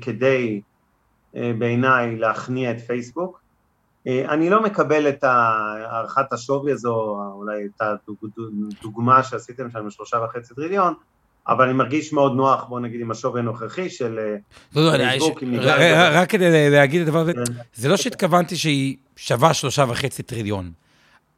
[0.00, 0.60] כדי
[1.34, 3.43] בעיניי להכניע את פייסבוק,
[4.06, 7.82] אני לא מקבל את הערכת השווי הזו, אולי את
[8.80, 10.94] הדוגמה שעשיתם שם, שלושה וחצי טריליון,
[11.48, 14.36] אבל אני מרגיש מאוד נוח, בוא נגיד, עם השווי הנוכחי של אה,
[14.76, 15.42] לא, לא, פייסבוק.
[16.12, 17.42] רק כדי להגיד את הדבר הזה, כן.
[17.74, 20.72] זה לא שהתכוונתי שהיא שווה שלושה וחצי טריליון.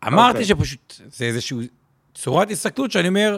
[0.07, 0.45] אמרתי אוקיי.
[0.45, 1.69] שפשוט זה איזושהי
[2.15, 3.37] צורת הסתכלות שאני אומר,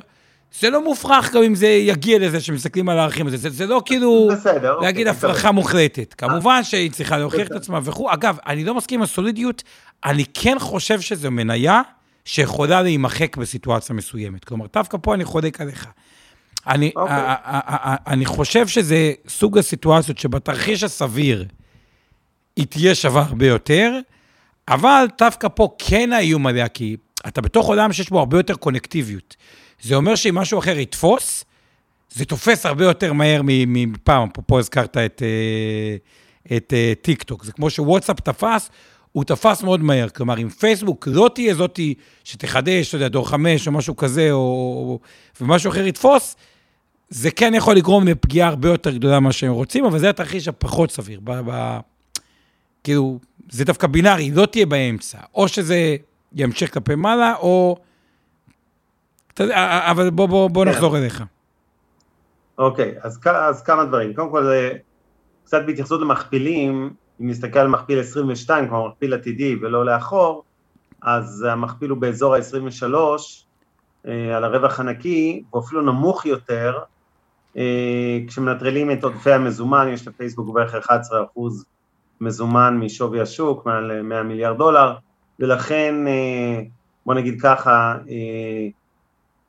[0.61, 3.83] זה לא מופרך גם אם זה יגיע לזה שמסתכלים על הערכים הזה, זה, זה לא
[3.85, 6.15] כאילו בסדר, אוקיי, להגיד הפרחה מוחלטת.
[6.19, 8.13] כמובן שהיא צריכה להוכיח את עצמה וכו'.
[8.13, 9.63] אגב, אני לא מסכים עם הסולידיות,
[10.05, 11.81] אני כן חושב שזו מניה
[12.25, 14.45] שיכולה להימחק בסיטואציה מסוימת.
[14.45, 15.87] כלומר, דווקא פה אני חולק עליך.
[16.67, 17.01] אני, okay.
[17.01, 17.35] אוקיי.
[18.07, 21.45] אני חושב שזה סוג הסיטואציות שבתרחיש הסביר
[22.57, 23.93] היא תהיה שווה הרבה יותר,
[24.69, 26.97] אבל דווקא פה כן האיום עליה, כי
[27.29, 29.37] אתה בתוך עולם שיש בו הרבה יותר קונקטיביות.
[29.83, 31.45] זה אומר שאם משהו אחר יתפוס,
[32.11, 37.45] זה תופס הרבה יותר מהר מפעם, אפרופו הזכרת את, אה, את אה, טיק טוק.
[37.45, 38.71] זה כמו שוואטסאפ תפס,
[39.13, 40.09] הוא תפס מאוד מהר.
[40.09, 44.99] כלומר, אם פייסבוק לא תהיה זאתי שתחדש, אתה יודע, דור חמש או משהו כזה, או,
[45.41, 46.37] ומשהו אחר יתפוס,
[47.09, 50.91] זה כן יכול לגרום לפגיעה הרבה יותר גדולה ממה שהם רוצים, אבל זה התרחיש הפחות
[50.91, 51.21] סביר.
[51.25, 51.79] ב, ב,
[52.85, 53.19] כאילו,
[53.51, 55.19] זה דווקא בינארי, לא תהיה באמצע.
[55.35, 55.97] או שזה
[56.33, 57.77] ימשיך כלפי מעלה, או
[59.91, 60.71] אבל בוא, בוא, בוא כן.
[60.71, 61.23] נחזור אליך.
[62.59, 64.15] אוקיי, אז, אז כמה דברים.
[64.15, 64.47] קודם כל,
[65.45, 70.45] קצת בהתייחסות למכפילים, אם נסתכל על מכפיל 22, כלומר מכפיל עתידי ולא לאחור,
[71.03, 72.95] אז המכפיל הוא באזור ה-23
[74.09, 76.79] אה, על הרווח הנקי, הוא אפילו נמוך יותר,
[77.57, 81.41] אה, כשמנטרלים את עודפי המזומן, יש לפייסבוק בערך 11%
[82.21, 84.95] מזומן משווי השוק, מעל 100 מיליארד דולר,
[85.41, 86.63] ולכן, אה,
[87.07, 87.99] בוא נגיד ככה,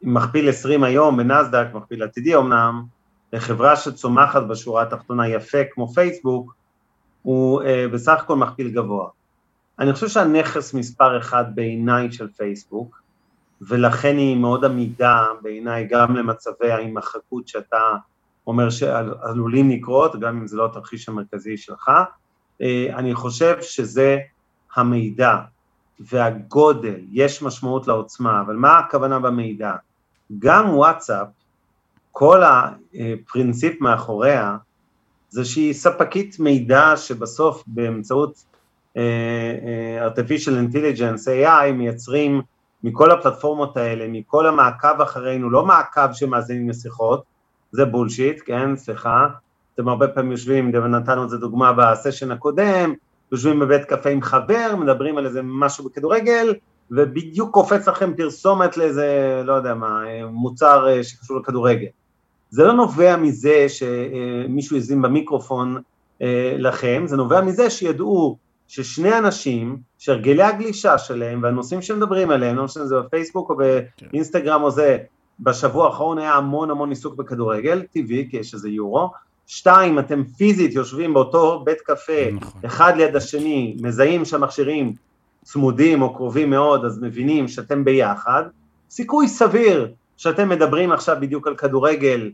[0.01, 2.83] מכפיל 20 היום בנסדק, מכפיל עתידי אמנם,
[3.33, 6.55] לחברה שצומחת בשורה התחתונה יפה כמו פייסבוק,
[7.21, 9.09] הוא אה, בסך הכל מכפיל גבוה.
[9.79, 13.01] אני חושב שהנכס מספר אחד בעיניי של פייסבוק,
[13.61, 17.95] ולכן היא מאוד עמידה בעיניי גם למצבי ההימחקות שאתה
[18.47, 21.91] אומר שעלולים לקרות, גם אם זה לא התרחיש המרכזי שלך.
[22.61, 24.17] אה, אני חושב שזה
[24.75, 25.35] המידע
[25.99, 29.73] והגודל, יש משמעות לעוצמה, אבל מה הכוונה במידע?
[30.39, 31.27] גם וואטסאפ,
[32.11, 34.57] כל הפרינציפ מאחוריה
[35.29, 38.43] זה שהיא ספקית מידע שבסוף באמצעות
[38.93, 42.41] uh, uh, artificial intelligence, AI, מייצרים
[42.83, 47.23] מכל הפלטפורמות האלה, מכל המעקב אחרינו, לא מעקב שמאזינים לשיחות,
[47.71, 49.27] זה בולשיט, כן, סליחה,
[49.75, 52.93] אתם הרבה פעמים יושבים, נתנו את זה דוגמה בסשן הקודם,
[53.31, 56.53] יושבים בבית קפה עם חבר, מדברים על איזה משהו בכדורגל,
[56.91, 61.87] ובדיוק קופץ לכם פרסומת לאיזה, לא יודע מה, מוצר אה, שקשור לכדורגל.
[62.49, 65.81] זה לא נובע מזה שמישהו הזין במיקרופון
[66.21, 68.37] אה, לכם, זה נובע מזה שידעו
[68.67, 73.55] ששני אנשים שהרגלי הגלישה שלהם והנושאים שמדברים עליהם, לא משנה אם זה בפייסבוק או
[74.11, 74.97] באינסטגרם או זה,
[75.39, 79.11] בשבוע האחרון היה המון המון עיסוק בכדורגל, טבעי, כי יש איזה יורו.
[79.47, 82.61] שתיים, אתם פיזית יושבים באותו בית קפה, נכון.
[82.65, 84.93] אחד ליד השני, מזהים שהמכשירים
[85.51, 88.43] צמודים או קרובים מאוד, אז מבינים שאתם ביחד.
[88.89, 92.31] סיכוי סביר שאתם מדברים עכשיו בדיוק על כדורגל,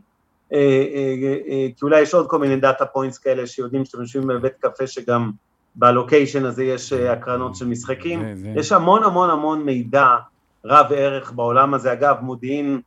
[0.52, 4.26] אה, אה, אה, כי אולי יש עוד כל מיני data points כאלה שיודעים שאתם יושבים
[4.26, 5.30] בבית קפה שגם
[5.74, 8.22] ב location הזה יש הקרנות של משחקים.
[8.56, 10.16] יש המון המון המון מידע
[10.64, 11.92] רב ערך בעולם הזה.
[11.92, 12.80] אגב, מודיעין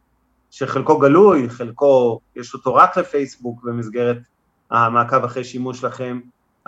[0.51, 4.17] שחלקו גלוי, חלקו יש אותו רק לפייסבוק במסגרת
[4.71, 6.19] המעקב אחרי שימוש לכם.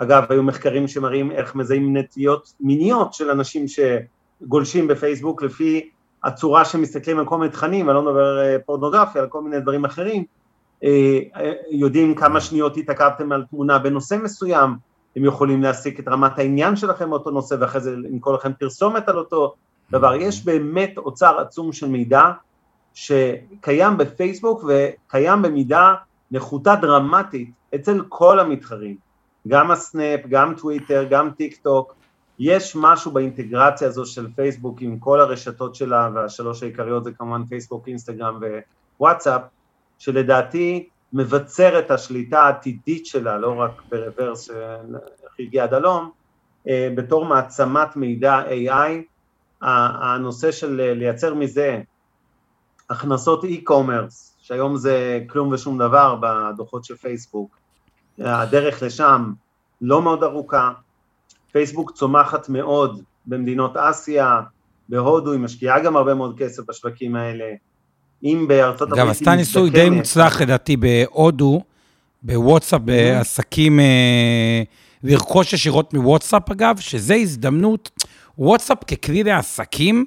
[0.02, 5.90] אגב, היו מחקרים שמראים איך מזהים נטיות מיניות של אנשים שגולשים בפייסבוק לפי
[6.24, 9.84] הצורה שמסתכלים על כל מיני תכנים, אני לא מדבר אה, פורנוגרפיה, על כל מיני דברים
[9.84, 10.24] אחרים,
[10.84, 14.70] אה, אה, יודעים כמה שניות התעכבתם על תמונה בנושא מסוים,
[15.16, 19.18] הם יכולים להסיק את רמת העניין שלכם באותו נושא ואחרי זה למכור לכם פרסומת על
[19.18, 19.54] אותו
[19.90, 20.14] דבר.
[20.14, 22.22] יש באמת אוצר עצום של מידע
[22.94, 25.94] שקיים בפייסבוק וקיים במידה
[26.30, 28.96] נחותה דרמטית אצל כל המתחרים,
[29.48, 31.94] גם הסנאפ, גם טוויטר, גם טיק טוק,
[32.38, 37.88] יש משהו באינטגרציה הזו של פייסבוק עם כל הרשתות שלה, והשלוש העיקריות זה כמובן פייסבוק,
[37.88, 38.40] אינסטגרם
[39.00, 39.42] ווואטסאפ,
[39.98, 44.50] שלדעתי מבצר את השליטה העתידית שלה, לא רק ברוורס
[45.36, 46.10] שהגיע עד הלום,
[46.68, 48.90] אה, בתור מעצמת מידע AI,
[49.60, 51.80] הנושא של לייצר מזה
[52.90, 57.56] הכנסות e-commerce, שהיום זה כלום ושום דבר בדוחות של פייסבוק,
[58.18, 59.32] הדרך לשם
[59.80, 60.70] לא מאוד ארוכה,
[61.52, 64.40] פייסבוק צומחת מאוד במדינות אסיה,
[64.88, 67.44] בהודו, היא משקיעה גם הרבה מאוד כסף בשווקים האלה.
[68.24, 69.02] אם בארצות הברית...
[69.02, 71.62] אגב, עשתה ניסוי די מוצלח לדעתי בהודו,
[72.22, 72.84] בוואטסאפ, mm-hmm.
[72.84, 74.62] בעסקים, אה,
[75.04, 77.90] לרכוש ישירות מוואטסאפ אגב, שזה הזדמנות,
[78.38, 80.04] וואטסאפ ככלי לעסקים,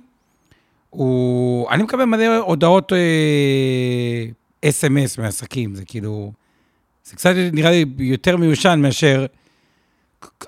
[0.89, 1.69] הוא...
[1.69, 2.91] אני מקבל מלא הודעות
[4.65, 6.31] אס.אם.אס אה, מעסקים, זה כאילו...
[7.05, 9.25] זה קצת נראה לי יותר מיושן מאשר...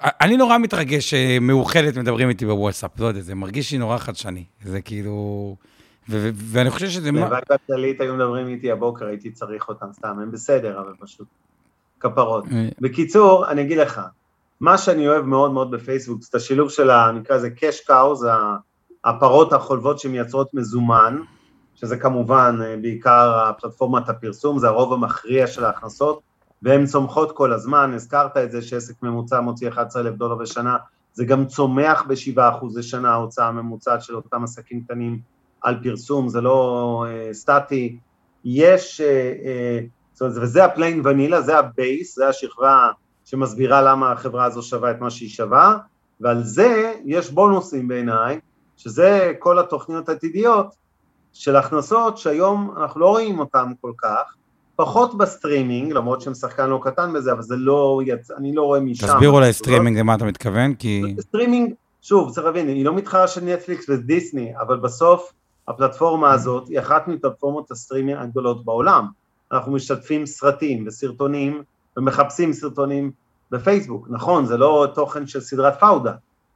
[0.03, 4.43] אני נורא מתרגש שמאוחדת מדברים איתי בוואטסאפ, לא יודע, זה מרגיש לי נורא חדשני.
[4.63, 5.55] זה כאילו...
[6.09, 7.09] ואני חושב שזה...
[7.09, 11.27] הלוואי בכללית היו מדברים איתי הבוקר, הייתי צריך אותם סתם, הם בסדר, אבל פשוט
[11.99, 12.45] כפרות.
[12.51, 12.69] אה.
[12.79, 14.01] בקיצור, אני אגיד לך,
[14.59, 18.29] מה שאני אוהב מאוד מאוד בפייסבוק, זה את השילוב של, נקרא לזה cash cow, זה
[19.05, 21.17] הפרות החולבות שמייצרות מזומן,
[21.75, 26.26] שזה כמובן אה, בעיקר הפלטפורמת הפרסום, זה הרוב המכריע של ההכנסות,
[26.61, 30.77] והן צומחות כל הזמן, הזכרת את זה שעסק ממוצע מוציא 11,000 דולר בשנה,
[31.13, 35.19] זה גם צומח ב-7% לשנה ההוצאה הממוצעת של אותם עסקים קטנים
[35.61, 37.97] על פרסום, זה לא uh, סטטי,
[38.45, 42.89] יש, uh, uh, זאת אומרת, וזה ה plain vanilla, זה ה base, זה השכבה
[43.25, 45.77] שמסבירה למה החברה הזו שווה את מה שהיא שווה,
[46.21, 48.39] ועל זה יש בונוסים בעיניי,
[48.77, 50.75] שזה כל התוכניות העתידיות
[51.33, 54.35] של הכנסות שהיום אנחנו לא רואים אותן כל כך,
[54.78, 58.32] פחות בסטרימינג, למרות שהם שחקן לא קטן בזה, אבל זה לא, יצ...
[58.32, 59.07] אני לא רואה משם.
[59.07, 61.15] תסביר אולי סטרימינג למה אתה מתכוון, כי...
[61.19, 65.34] סטרימינג, שוב, צריך להבין, היא לא מתחרה של נטפליקס ודיסני, אבל בסוף
[65.67, 69.07] הפלטפורמה הזאת היא אחת מפלטפורמות הסטרימינג הגדולות בעולם.
[69.51, 71.63] אנחנו משתפים סרטים וסרטונים
[71.97, 73.11] ומחפשים סרטונים
[73.51, 74.07] בפייסבוק.
[74.09, 76.13] נכון, זה לא תוכן של סדרת פאודה,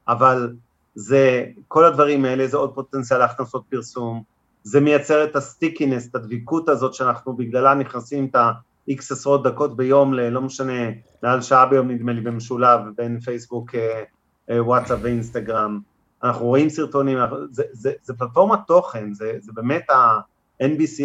[0.07, 0.53] אבל
[0.95, 4.23] זה, כל הדברים האלה זה עוד פוטנציאל להכנסות פרסום,
[4.63, 10.13] זה מייצר את הסטיקינס, את הדביקות הזאת שאנחנו בגללה נכנסים את ה-X עשרות דקות ביום,
[10.13, 10.89] לא משנה,
[11.23, 14.03] מעל שעה ביום נדמה לי במשולב בין פייסבוק, אה,
[14.49, 15.79] אה, וואטסאפ ואינסטגרם,
[16.23, 17.17] אנחנו רואים סרטונים,
[17.49, 21.03] זה, זה, זה פלטפורמת תוכן, זה, זה באמת ה-NBC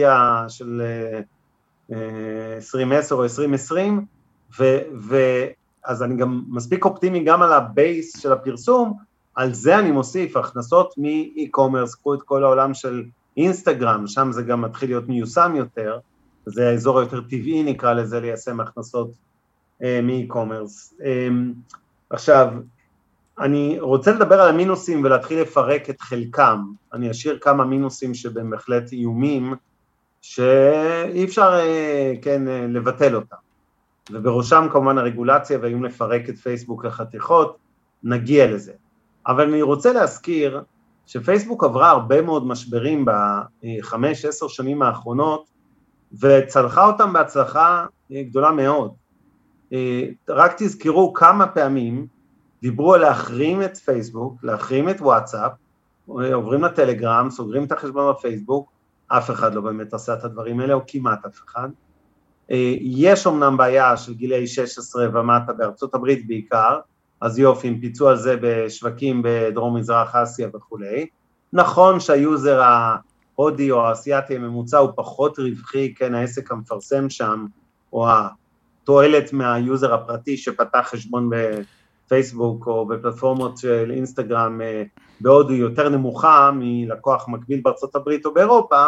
[0.48, 0.82] של
[2.56, 4.04] 2010 אה, או 2020,
[4.58, 4.78] ו,
[5.08, 8.94] ואז אני גם מספיק אופטימי גם על ה base של הפרסום,
[9.34, 13.04] על זה אני מוסיף הכנסות מ-e-commerce, קחו את כל העולם של
[13.36, 15.98] אינסטגרם, שם זה גם מתחיל להיות מיושם יותר,
[16.46, 19.10] זה האזור היותר טבעי נקרא לזה ליישם הכנסות
[19.82, 21.02] אה, מ-e-commerce.
[21.04, 21.28] אה,
[22.10, 22.52] עכשיו,
[23.38, 26.62] אני רוצה לדבר על המינוסים ולהתחיל לפרק את חלקם,
[26.92, 29.54] אני אשאיר כמה מינוסים שבהם בהחלט איומים,
[30.22, 33.36] שאי אפשר, אה, כן, אה, לבטל אותם,
[34.10, 37.56] ובראשם כמובן הרגולציה והאיום לפרק את פייסבוק לחתיכות,
[38.02, 38.72] נגיע לזה.
[39.26, 40.62] אבל אני רוצה להזכיר
[41.06, 45.44] שפייסבוק עברה הרבה מאוד משברים בחמש, עשר שנים האחרונות,
[46.20, 48.94] וצלחה אותם בהצלחה גדולה מאוד.
[50.28, 52.06] רק תזכרו כמה פעמים
[52.62, 55.52] דיברו על להחרים את פייסבוק, להחרים את וואטסאפ,
[56.06, 58.70] עוברים לטלגרם, סוגרים את החשבון בפייסבוק,
[59.08, 61.68] אף אחד לא באמת עשה את הדברים האלה, או כמעט אף אחד.
[62.80, 66.78] יש אמנם בעיה של גילאי 16 ומטה בארצות הברית בעיקר,
[67.20, 71.06] אז יופי, הם פיצו על זה בשווקים בדרום מזרח אסיה וכולי.
[71.52, 77.46] נכון שהיוזר ההודי או האסייתי הממוצע הוא פחות רווחי, כן, העסק המפרסם שם,
[77.92, 78.06] או
[78.82, 84.82] התועלת מהיוזר הפרטי שפתח חשבון בפייסבוק או בפלטפורמות של אינסטגרם אה,
[85.20, 88.86] בהודו יותר נמוכה מלקוח מקביל בארצות הברית או באירופה,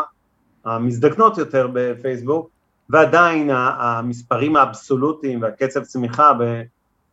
[0.64, 2.50] המזדקנות יותר בפייסבוק,
[2.90, 6.32] ועדיין המספרים האבסולוטיים והקצב צמיחה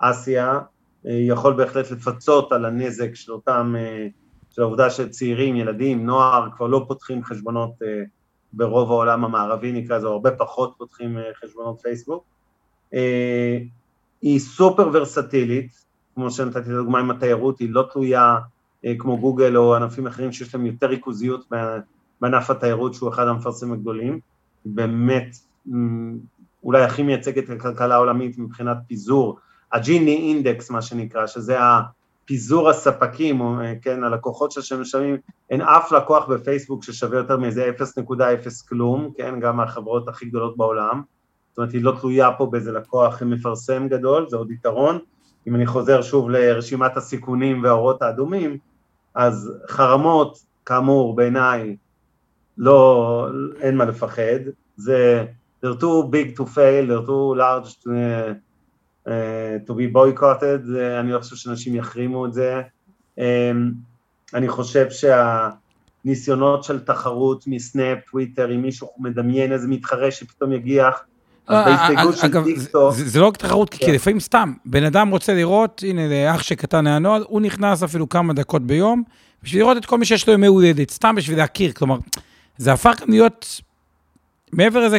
[0.02, 0.60] באסיה
[1.06, 4.08] יכול בהחלט לפצות על הנזק של אותם, אה,
[4.52, 8.04] של העובדה שצעירים, ילדים, נוער, כבר לא פותחים חשבונות אה,
[8.54, 12.24] ברוב העולם המערבי נקרא לזה, הרבה פחות פותחים חשבונות פייסבוק.
[14.22, 15.86] היא סופר ורסטילית,
[16.16, 18.38] כמו שנתתי לדוגמה עם התיירות, היא לא תלויה
[18.98, 21.52] כמו גוגל או ענפים אחרים שיש להם יותר ריכוזיות
[22.22, 24.20] בענף התיירות שהוא אחד המפרסמים הגדולים,
[24.66, 25.36] באמת
[26.64, 29.40] אולי הכי מייצגת את הכלכלה העולמית מבחינת פיזור
[29.74, 35.18] הג'יני אינדקס מה שנקרא, שזה הפיזור הספקים, או, אה, כן, הלקוחות שמשלמים,
[35.50, 41.02] אין אף לקוח בפייסבוק ששווה יותר מאיזה 0.0 כלום, כן, גם מהחברות הכי גדולות בעולם,
[41.50, 45.00] זאת אומרת היא לא תלויה פה באיזה לקוח מפרסם גדול, זה עוד יתרון,
[45.48, 48.58] אם אני חוזר שוב לרשימת הסיכונים והאורות האדומים,
[49.16, 51.76] אז חרמות, כאמור, בעיניי,
[52.58, 53.28] לא,
[53.60, 54.40] אין מה לפחד,
[54.76, 55.26] זה,
[55.64, 58.34] they're too big to fail, they're too large to, uh,
[59.68, 62.62] to be boycotted, אני לא חושב שאנשים יחרימו את זה.
[63.20, 63.22] Um,
[64.34, 71.04] אני חושב שהניסיונות של תחרות מסנאפ, טוויטר, אם מישהו מדמיין איזה מתחרה שפתאום יגיח,
[71.50, 72.94] אה, בהסתייגות של טיקטוק...
[72.94, 73.94] זה לא רק תחרות, כי כן.
[73.94, 78.34] לפעמים סתם, בן אדם רוצה לראות, הנה, אח שקטן היה נועד, הוא נכנס אפילו כמה
[78.34, 79.04] דקות ביום,
[79.44, 81.98] בשביל לראות את כל מי שיש לו ימי הולדת, סתם בשביל להכיר, כלומר,
[82.58, 83.62] זה הפך להיות
[84.56, 84.98] מעבר לזה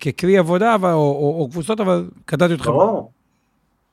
[0.00, 2.66] ככלי עבודה או, או, או קבוצות, אבל קטעתי אותך.
[2.66, 3.12] ברור.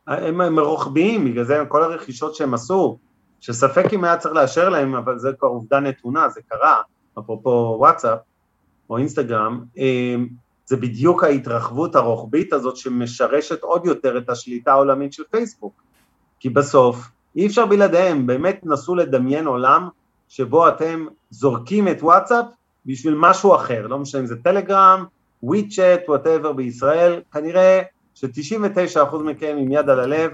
[0.07, 2.97] הם, הם רוחביים, בגלל זה כל הרכישות שהם עשו,
[3.39, 6.75] שספק אם היה צריך לאשר להם, אבל זה כבר עובדה נתונה, זה קרה,
[7.19, 8.19] אפרופו וואטסאפ
[8.89, 10.27] או אינסטגרם, אמ,
[10.65, 15.81] זה בדיוק ההתרחבות הרוחבית הזאת שמשרשת עוד יותר את השליטה העולמית של פייסבוק.
[16.39, 19.89] כי בסוף אי אפשר בלעדיהם, באמת נסו לדמיין עולם
[20.27, 22.45] שבו אתם זורקים את וואטסאפ
[22.85, 25.05] בשביל משהו אחר, לא משנה אם זה טלגרם,
[25.43, 27.81] ווי צ'אט, whatever בישראל, כנראה
[28.13, 30.31] ש-99% מכם עם יד על הלב,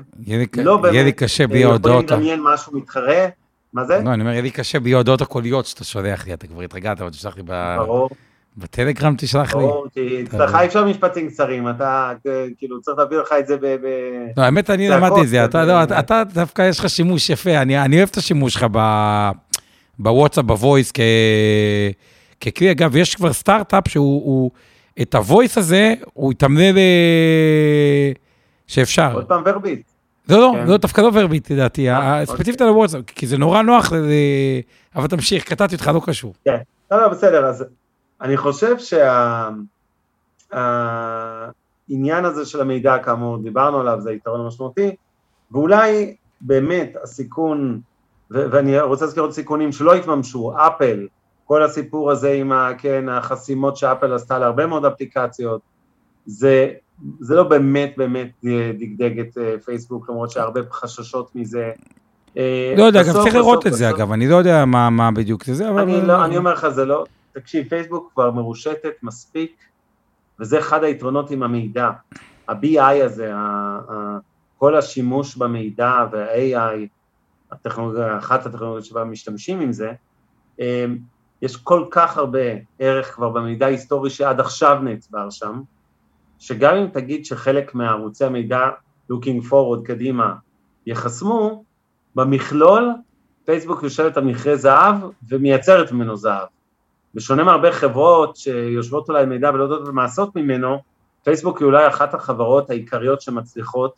[0.58, 2.04] לא באמת יהיה לי קשה בלי ההודעות.
[2.04, 3.28] יכולים לדמיין משהו מתחרה,
[3.74, 4.02] מה זה?
[4.06, 7.02] לא, אני אומר, יהיה לי קשה בלי ההודעות הקוליות שאתה שולח לי, אתה כבר התרגלת,
[7.02, 7.76] אבל תשלח לי ב...
[7.78, 8.10] ברור.
[8.58, 9.62] בטלגרם תשלח לי.
[9.62, 12.12] ברור, כי אצלך אי אפשר משפטים קצרים, אתה
[12.58, 13.66] כאילו צריך להביא לך את זה ב...
[14.38, 18.10] לא, האמת, אני למדתי את זה, לא, אתה דווקא יש לך שימוש יפה, אני אוהב
[18.12, 18.66] את השימוש שלך
[20.00, 20.91] בוואטסאפ, ב voice,
[22.42, 24.52] ככלי, אגב, יש כבר סטארט-אפ שהוא, הוא,
[25.02, 26.80] את הוויס הזה, הוא יתמנה ל...
[28.68, 29.14] שאפשר.
[29.14, 29.98] עוד פעם ורבית.
[30.30, 30.68] לא, לא, כן.
[30.68, 33.94] לא, דווקא לא ורבית, לדעתי, אה, ספציפית על הוואטסאפ, כי זה נורא נוח,
[34.96, 36.34] אבל תמשיך, קטעתי אותך, לא קשור.
[36.46, 36.58] כן,
[36.92, 37.66] לא, לא, בסדר, אז
[38.22, 38.76] אני חושב
[40.50, 44.96] שהעניין הזה של המידע, כאמור, דיברנו עליו, זה יתרון משמעותי,
[45.52, 47.80] ואולי באמת הסיכון,
[48.32, 51.08] ואני רוצה להזכיר עוד סיכונים שלא התממשו, אפל,
[51.48, 55.62] כל הסיפור הזה עם ה, כן, החסימות שאפל עשתה להרבה מאוד אפליקציות,
[56.26, 56.72] זה,
[57.20, 58.32] זה לא באמת באמת
[58.80, 61.72] דגדג את אה, פייסבוק, למרות שהרבה חששות מזה.
[62.38, 65.43] אה, לא יודע, גם צריך לראות את זה אגב, אני לא יודע מה, מה בדיוק
[65.43, 65.82] זה, אבל...
[65.82, 69.56] אני, לא, אני אומר לך, זה לא, תקשיב, פייסבוק כבר מרושתת מספיק,
[70.39, 71.89] וזה אחד היתרונות עם המידע.
[72.48, 73.32] ה-BI הזה,
[74.58, 76.88] כל השימוש במידע וה-AI,
[77.52, 79.91] הטכנולוגיה, אחת הטכנולוגיות שבה משתמשים עם זה,
[80.60, 80.86] אה,
[81.42, 82.40] יש כל כך הרבה
[82.80, 85.62] ערך כבר במידע ההיסטורי שעד עכשיו נצבר שם,
[86.40, 88.70] שגם אם תגיד שחלק מערוצי המידע
[89.12, 90.36] looking forward קדימה
[90.86, 91.64] יחסמו,
[92.16, 92.92] במכלול
[93.46, 94.96] פייסבוק יושבת על מכרה זהב
[95.30, 96.48] ומייצרת ממנו זהב.
[97.16, 100.78] בשונה מהרבה חברות שיושבות אולי מידע ולא יודעות מה לעשות ממנו,
[101.24, 103.94] פייסבוק היא אולי אחת החברות העיקריות שמצליחות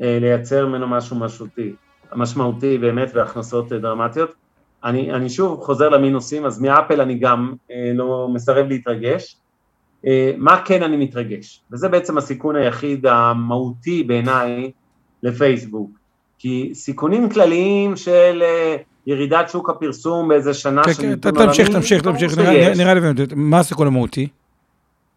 [0.00, 1.74] אה, לייצר ממנו משהו משמעותי,
[2.14, 4.34] משמעותי באמת והכנסות דרמטיות.
[4.84, 9.36] אני, אני שוב חוזר למינוסים, אז מאפל אני גם אה, לא מסרב להתרגש.
[10.06, 11.60] אה, מה כן אני מתרגש?
[11.72, 14.70] וזה בעצם הסיכון היחיד המהותי בעיניי
[15.22, 15.90] לפייסבוק.
[16.38, 18.76] כי סיכונים כלליים של אה,
[19.06, 23.00] ירידת שוק הפרסום באיזה שנה כן, של כן, תמשיך, תמשיך, תמשיך, נראה, נראה לי,
[23.36, 24.28] מה הסיכון המהותי?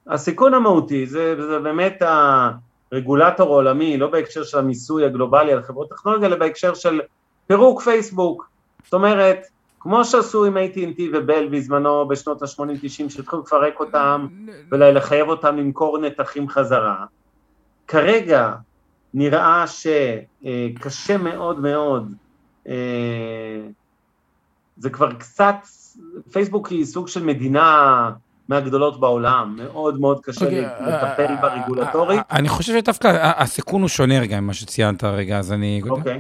[0.07, 2.01] הסיכון המהותי זה, זה באמת
[2.91, 7.01] הרגולטור העולמי, לא בהקשר של המיסוי הגלובלי על חברות טכנולוגיה, אלא בהקשר של
[7.47, 8.49] פירוק פייסבוק.
[8.83, 9.47] זאת אומרת,
[9.83, 14.27] כמו שעשו עם AT&T ובל בזמנו בשנות ה-80-90, שהתחילו לפרק אותם
[14.71, 17.05] ולחייב אותם למכור נתחים חזרה.
[17.87, 18.53] כרגע
[19.13, 22.13] נראה שקשה מאוד מאוד,
[22.67, 22.73] אה,
[24.77, 25.55] זה כבר קצת,
[26.31, 28.09] פייסבוק היא סוג של מדינה
[28.49, 32.19] מהגדולות בעולם, מאוד מאוד קשה okay, אוקיי, לטפל uh, ברגולטורית.
[32.19, 35.81] Uh, אני חושב שדווקא הסיכון הוא שונה רגע ממה שציינת רגע, אז אני...
[35.89, 36.15] אוקיי.
[36.15, 36.19] Okay.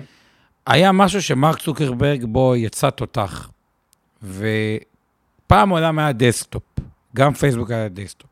[0.67, 3.49] היה משהו שמרק צוקרברג בו יצא תותח,
[4.23, 6.63] ופעם העולם היה desktop,
[7.15, 8.29] גם פייסבוק היה desktop.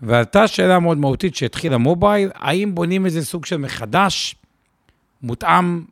[0.00, 4.34] ועלתה שאלה מאוד מהותית שהתחילה mobile, האם בונים איזה סוג של מחדש,
[5.22, 5.84] מותאם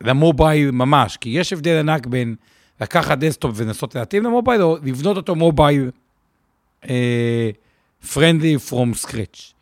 [0.00, 1.16] ל mobile ממש?
[1.16, 2.34] כי יש הבדל ענק בין
[2.80, 5.90] לקחת desktop ולנסות להתאים ל mobile, או לבנות אותו mobile
[8.12, 9.52] friendly from scratch.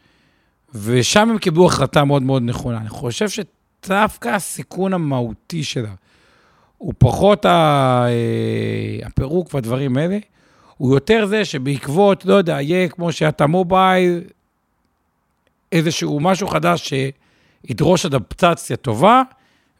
[0.74, 2.78] ושם הם קיבלו החלטה מאוד מאוד נכונה.
[2.78, 5.94] אני חושב שדווקא הסיכון המהותי שלה
[6.80, 7.50] הוא פחות ה,
[8.08, 10.18] אה, הפירוק והדברים האלה,
[10.76, 14.20] הוא יותר זה שבעקבות, לא יודע, יהיה כמו שאתה mobile,
[15.72, 16.92] איזשהו משהו חדש
[17.64, 19.22] שידרוש אדפטציה טובה,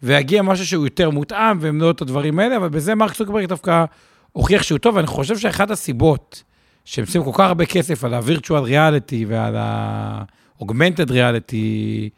[0.02, 3.84] ויגיע משהו שהוא יותר מותאם, והם לא את הדברים האלה, אבל בזה מרק צוקרברג דווקא
[4.32, 6.42] הוכיח שהוא טוב, ואני חושב שאחת הסיבות
[6.84, 12.10] שהם עושים כל כך הרבה כסף על ה-virtual reality ועל ה-augmented reality,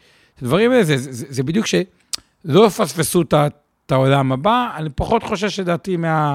[0.43, 3.35] הדברים האלה, זה, זה, זה בדיוק שלא יפספסו את
[3.91, 6.35] העולם הבא, אני פחות חושש לדעתי מה...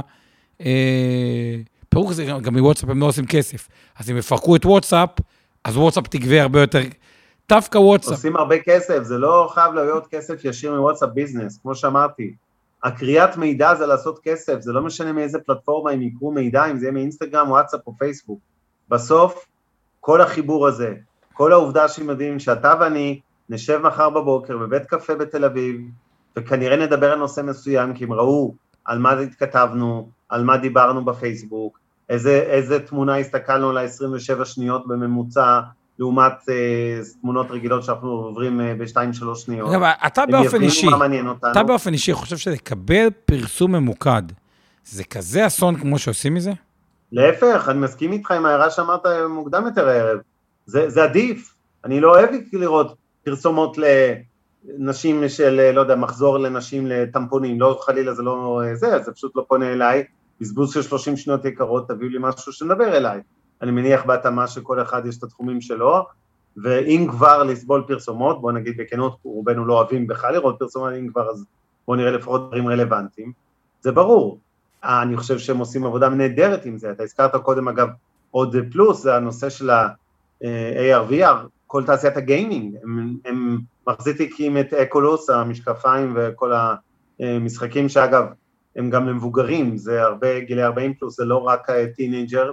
[0.61, 1.55] אה,
[1.89, 3.67] פירוק זה גם מוואטסאפ הם לא עושים כסף.
[3.99, 5.09] אז אם יפרקו את וואטסאפ,
[5.63, 6.79] אז וואטסאפ תגבה הרבה יותר,
[7.49, 8.11] דווקא וואטסאפ.
[8.11, 12.33] עושים הרבה כסף, זה לא חייב להיות כסף ישיר מוואטסאפ ביזנס, כמו שאמרתי.
[12.83, 16.85] הקריאת מידע זה לעשות כסף, זה לא משנה מאיזה פלטפורמה הם יקרו מידע, אם זה
[16.85, 18.39] יהיה מאינסטגרם, וואטסאפ או פייסבוק.
[18.89, 19.45] בסוף,
[19.99, 20.93] כל החיבור הזה,
[21.33, 23.19] כל העובדה שהם יודעים שאתה ואני
[23.49, 25.81] נשב מחר בבוקר בבית קפה בתל אביב,
[26.37, 31.79] וכנראה נדבר על נושא מסוים, כי הם ראו על מה התכתבנו, על מה דיברנו בפייסבוק,
[32.09, 35.59] איזה, איזה תמונה הסתכלנו על ה-27 שניות בממוצע,
[35.99, 39.69] לעומת אה, תמונות רגילות שאנחנו עוברים אה, ב-2-3 שניות.
[39.69, 40.87] אגב, אתה באופן אישי,
[41.51, 44.23] אתה באופן אישי חושב שלקבל פרסום ממוקד,
[44.85, 46.51] זה כזה אסון כמו שעושים מזה?
[47.11, 50.19] להפך, אני מסכים איתך עם ההערה שאמרת מוקדם יותר הערב.
[50.65, 51.53] זה, זה עדיף.
[51.85, 53.77] אני לא אוהב לראות פרסומות
[54.67, 59.45] לנשים של, לא יודע, מחזור לנשים לטמפונים, לא חלילה זה לא זה, זה פשוט לא
[59.47, 60.03] פונה אליי.
[60.41, 63.21] בזבוז של 30 שניות יקרות, תביאו לי משהו שנדבר אליי.
[63.61, 66.05] אני מניח בהתאמה שכל אחד יש את התחומים שלו,
[66.63, 71.29] ואם כבר לסבול פרסומות, בוא נגיד בכנות, רובנו לא אוהבים בכלל לראות פרסומות, אם כבר
[71.29, 71.45] אז
[71.87, 73.31] בוא נראה לפחות דברים רלוונטיים,
[73.81, 74.39] זה ברור.
[74.83, 77.87] אני חושב שהם עושים עבודה נהדרת עם זה, אתה הזכרת קודם אגב
[78.31, 81.37] עוד פלוס, זה הנושא של ה-AR/VR,
[81.67, 86.53] כל תעשיית הגיימינג, הם, הם מחזיקים את אקולוס, המשקפיים וכל
[87.19, 88.25] המשחקים שאגב
[88.75, 92.51] הם גם למבוגרים, זה הרבה גילי 40 פלוס, זה לא רק teenager,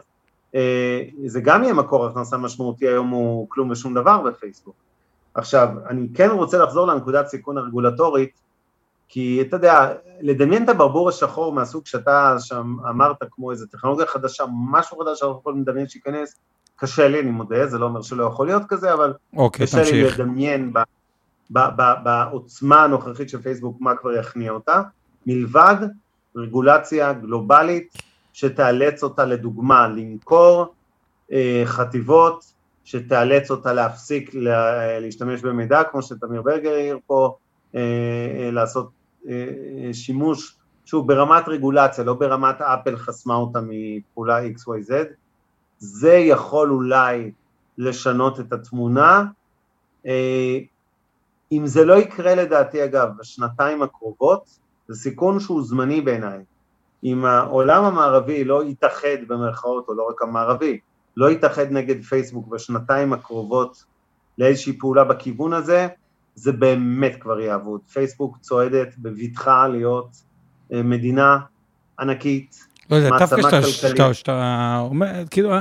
[0.54, 4.74] אה, זה גם יהיה מקור הכנסה משמעותי, היום הוא כלום ושום דבר בפייסבוק.
[5.34, 8.40] עכשיו, אני כן רוצה לחזור לנקודת סיכון הרגולטורית,
[9.08, 14.44] כי אתה יודע, לדמיין את הברבור השחור מהסוג שאתה שם אמרת, כמו איזה טכנולוגיה חדשה,
[14.70, 16.36] משהו חדש שאנחנו יכולים לדמיין שייכנס,
[16.76, 20.18] קשה לי, אני מודה, זה לא אומר שלא יכול להיות כזה, אבל אוקיי, קשה תמשיך.
[20.18, 20.78] לי לדמיין ב,
[21.50, 24.82] ב, ב, בעוצמה הנוכחית של פייסבוק, מה כבר יכניע אותה,
[25.26, 25.76] מלבד
[26.36, 27.92] רגולציה גלובלית
[28.32, 30.74] שתאלץ אותה לדוגמה למכור
[31.32, 32.44] אה, חטיבות,
[32.84, 37.36] שתאלץ אותה להפסיק לה, להשתמש במידע, כמו שתמיר ברגר העיר פה,
[37.74, 37.80] אה,
[38.40, 38.90] אה, לעשות
[39.28, 39.48] אה,
[39.92, 44.92] שימוש, שוב ברמת רגולציה, לא ברמת אפל חסמה אותה מפעולה XYZ,
[45.78, 47.30] זה יכול אולי
[47.78, 49.24] לשנות את התמונה.
[50.06, 50.58] אה,
[51.52, 54.58] אם זה לא יקרה לדעתי אגב בשנתיים הקרובות,
[54.88, 56.38] זה סיכון שהוא זמני בעיניי.
[57.04, 60.78] אם העולם המערבי לא יתאחד במרכאות, או לא רק המערבי,
[61.16, 63.84] לא יתאחד נגד פייסבוק בשנתיים הקרובות
[64.38, 65.88] לאיזושהי פעולה בכיוון הזה,
[66.34, 67.80] זה באמת כבר יעבוד.
[67.92, 70.08] פייסבוק צועדת בבטחה להיות
[70.72, 71.38] אה, מדינה
[72.00, 73.36] ענקית, לא יודע, דווקא
[74.12, 75.54] שאתה אומר, כאילו,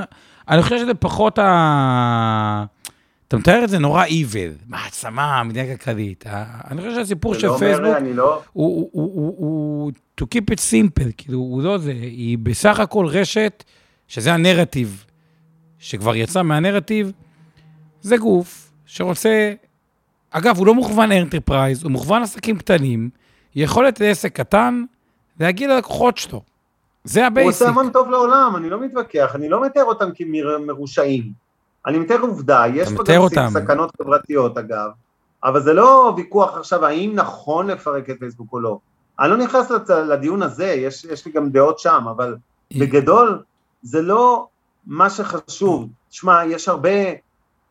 [0.48, 2.64] אני חושב שזה פחות ה...
[3.28, 6.24] אתה מתאר את זה נורא evil, מעצמה, מדינה כלכלית.
[6.70, 11.78] אני חושב שהסיפור של לא פייסבוק, לא- הוא to keep it simple, כאילו, הוא לא
[11.78, 13.64] זה, היא בסך הכל רשת,
[14.08, 15.04] שזה הנרטיב,
[15.78, 17.12] שכבר יצא מהנרטיב,
[18.00, 19.52] זה גוף שרוצה,
[20.30, 23.10] אגב, הוא לא מוכוון enterprise, הוא מוכוון עסקים קטנים,
[23.54, 24.84] יכולת לעסק קטן
[25.40, 26.42] להגיד ללקוחות שלו.
[27.04, 27.62] זה ה basic.
[27.62, 31.32] הוא עושה המון טוב לעולם, אני לא מתווכח, אני לא מתאר אותם כמרושעים.
[31.86, 33.48] אני מתאר עובדה, יש פה גם אותם.
[33.50, 34.90] סכנות חברתיות אגב,
[35.44, 38.78] אבל זה לא ויכוח עכשיו האם נכון לפרק את פייסבוק או לא.
[39.20, 42.36] אני לא נכנס לדיון הזה, יש, יש לי גם דעות שם, אבל
[42.78, 43.42] בגדול
[43.82, 44.46] זה לא
[44.86, 45.88] מה שחשוב.
[46.08, 46.90] תשמע, יש הרבה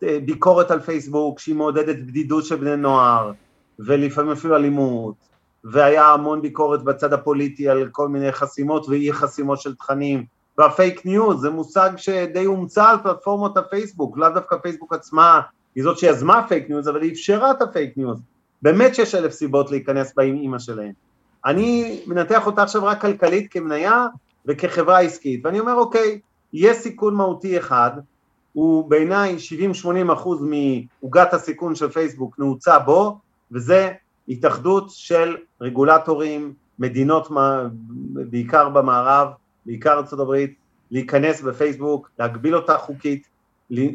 [0.04, 3.32] אה, ביקורת על פייסבוק שהיא מעודדת בדידות של בני נוער,
[3.80, 5.16] ולפעמים אפילו אלימות,
[5.64, 10.26] והיה המון ביקורת בצד הפוליטי על כל מיני חסימות ואי חסימות של תכנים,
[10.58, 15.42] והפייק ניוז זה מושג שדי הומצא על פלטפורמות הפייסבוק, לאו דווקא פייסבוק עצמה
[15.76, 18.20] היא זאת שיזמה פייק ניוז, אבל היא אפשרה את הפייק ניוז.
[18.62, 20.92] באמת שיש אלף סיבות להיכנס באימא שלהם.
[21.46, 24.08] אני מנתח אותה עכשיו רק כלכלית כמניה
[24.46, 26.20] וכחברה עסקית, ואני אומר אוקיי,
[26.54, 27.92] יש סיכון מהותי אחד,
[28.54, 29.38] הוא בעיניי
[29.84, 33.20] 70-80 אחוז מעוגת הסיכון של פייסבוק נעוצה בו,
[33.52, 33.92] וזה
[34.30, 37.28] התאחדות של רגולטורים, מדינות
[38.14, 39.28] בעיקר במערב,
[39.66, 40.46] בעיקר ארה"ב,
[40.92, 43.28] להיכנס בפייסבוק, להגביל אותה חוקית,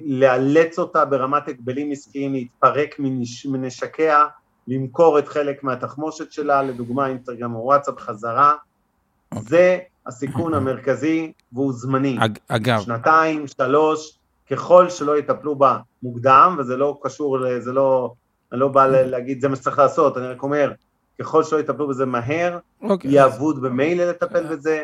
[0.06, 3.00] לאלץ אותה ברמת הגבלים עסקיים להתפרק
[3.44, 4.26] מנשקיה,
[4.68, 9.36] למכור את חלק מהתחמושת שלה, לדוגמה אינסטגרם או וואטסאפ חזרה, okay.
[9.36, 9.48] אוקיי.
[9.48, 12.16] זה הסיכון המרכזי והוא זמני.
[12.20, 12.80] אג, אגב.
[12.80, 14.18] שנתיים, שלוש,
[14.50, 18.12] ככל שלא יטפלו בה מוקדם, וזה לא קשור, זה לא,
[18.52, 20.72] אני לא בא להגיד זה מה שצריך לעשות, אני רק אומר,
[21.20, 22.84] ככל שלא יטפלו בזה מהר, okay.
[22.84, 23.10] אוקיי.
[23.10, 24.82] יהיה אבוד במילא לטפל בזה,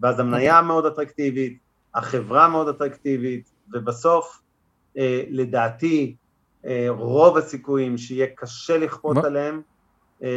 [0.00, 0.62] ואז המניה okay.
[0.62, 1.58] מאוד אטרקטיבית,
[1.94, 4.40] החברה מאוד אטרקטיבית, ובסוף,
[4.98, 6.16] אה, לדעתי,
[6.66, 9.60] אה, רוב הסיכויים שיהיה קשה לכפות עליהם
[10.22, 10.28] אה,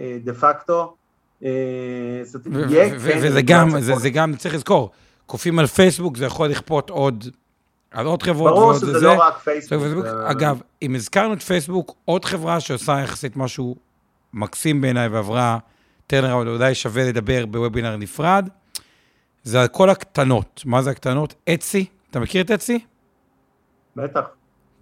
[0.00, 0.96] אה, דה פקטו.
[2.98, 4.90] וזה גם, זה גם, צריך לזכור,
[5.26, 7.24] כופים על פייסבוק, זה יכול לכפות עוד
[7.90, 8.54] על עוד חברות.
[8.54, 10.06] ברור שזה לא רק פייסבוק.
[10.26, 13.76] אגב, אם הזכרנו את פייסבוק, עוד חברה שעושה יחסית משהו
[14.32, 15.58] מקסים בעיניי ועברה
[16.06, 18.48] טרנר, אבל אולי שווה לדבר בוובינר נפרד,
[19.42, 20.62] זה על כל הקטנות.
[20.64, 21.34] מה זה הקטנות?
[21.54, 22.78] אצי, אתה מכיר את אצי?
[23.96, 24.20] בטח.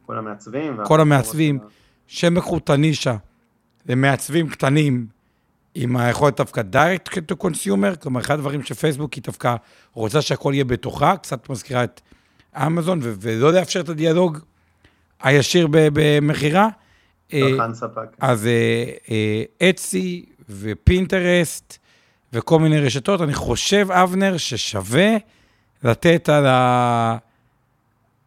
[0.07, 0.81] כל המעצבים.
[0.85, 1.59] כל המעצבים,
[2.07, 3.17] שם איכות הנישה
[3.87, 5.07] למעצבים קטנים
[5.75, 9.57] עם היכולת דווקא direct to consumer, כלומר, אחד הדברים שפייסבוק היא דווקא
[9.93, 12.01] רוצה שהכל יהיה בתוכה, קצת מזכירה את
[12.67, 14.39] אמזון, ולא לאפשר את הדיאלוג
[15.23, 16.69] הישיר במכירה.
[17.31, 18.17] צרכן ספק.
[18.21, 18.49] אז
[19.63, 21.79] אצי ופינטרסט
[22.33, 25.17] וכל מיני רשתות, אני חושב, אבנר, ששווה
[25.85, 27.17] לתת על ה...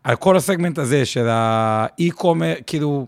[0.03, 3.07] על כל הסגמנט הזה של האי-קומר, כאילו,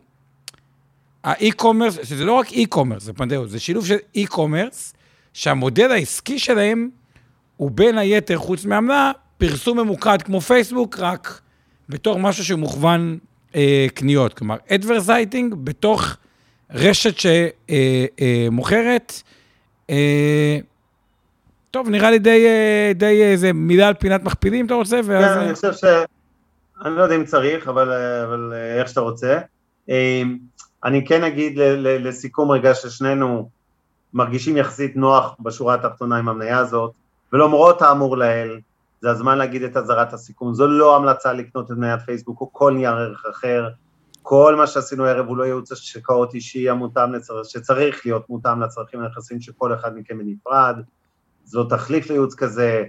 [1.24, 4.94] ה e-commerce, שזה לא רק e-commerce, זה פנדאו, זה שילוב של e-commerce,
[5.34, 6.90] שהמודל העסקי שלהם
[7.58, 9.12] הוא בין היתר, חוץ מעמלה,
[9.50, 11.42] פרסום ממוקד כמו פייסבוק, רק
[11.90, 13.18] בתור משהו שמוכוון
[13.56, 14.34] אה, קניות.
[14.34, 16.16] כלומר, advertising בתוך
[16.72, 19.14] רשת שמוכרת.
[19.90, 20.58] אה, אה,
[21.72, 25.00] טוב, נראה לי די, אה, די איזה מילה על פינת מכפילים, אתה רוצה?
[25.08, 25.84] כן, אני חושב ש...
[26.86, 27.92] אני לא יודע אם צריך, אבל,
[28.28, 29.40] אבל אה, איך שאתה רוצה.
[30.84, 33.50] אני כן אגיד לסיכום רגע ששנינו
[34.14, 36.92] מרגישים יחסית נוח בשורה התחתונה עם המניה הזאת,
[37.34, 38.60] ולמרות האמור לעיל,
[39.04, 40.54] זה הזמן להגיד את אזהרת הסיכון.
[40.54, 43.70] זו לא המלצה לקנות את מניית פייסבוק או כל נייר ערך אחר.
[44.22, 47.44] כל מה שעשינו הערב הוא לא ייעוץ השקעות אישי המותאם לצר...
[47.44, 50.76] שצריך להיות מותאם לצרכים הנכסים של כל אחד מכם בנפרד.
[51.44, 52.84] זה לא תחליף לייעוץ כזה,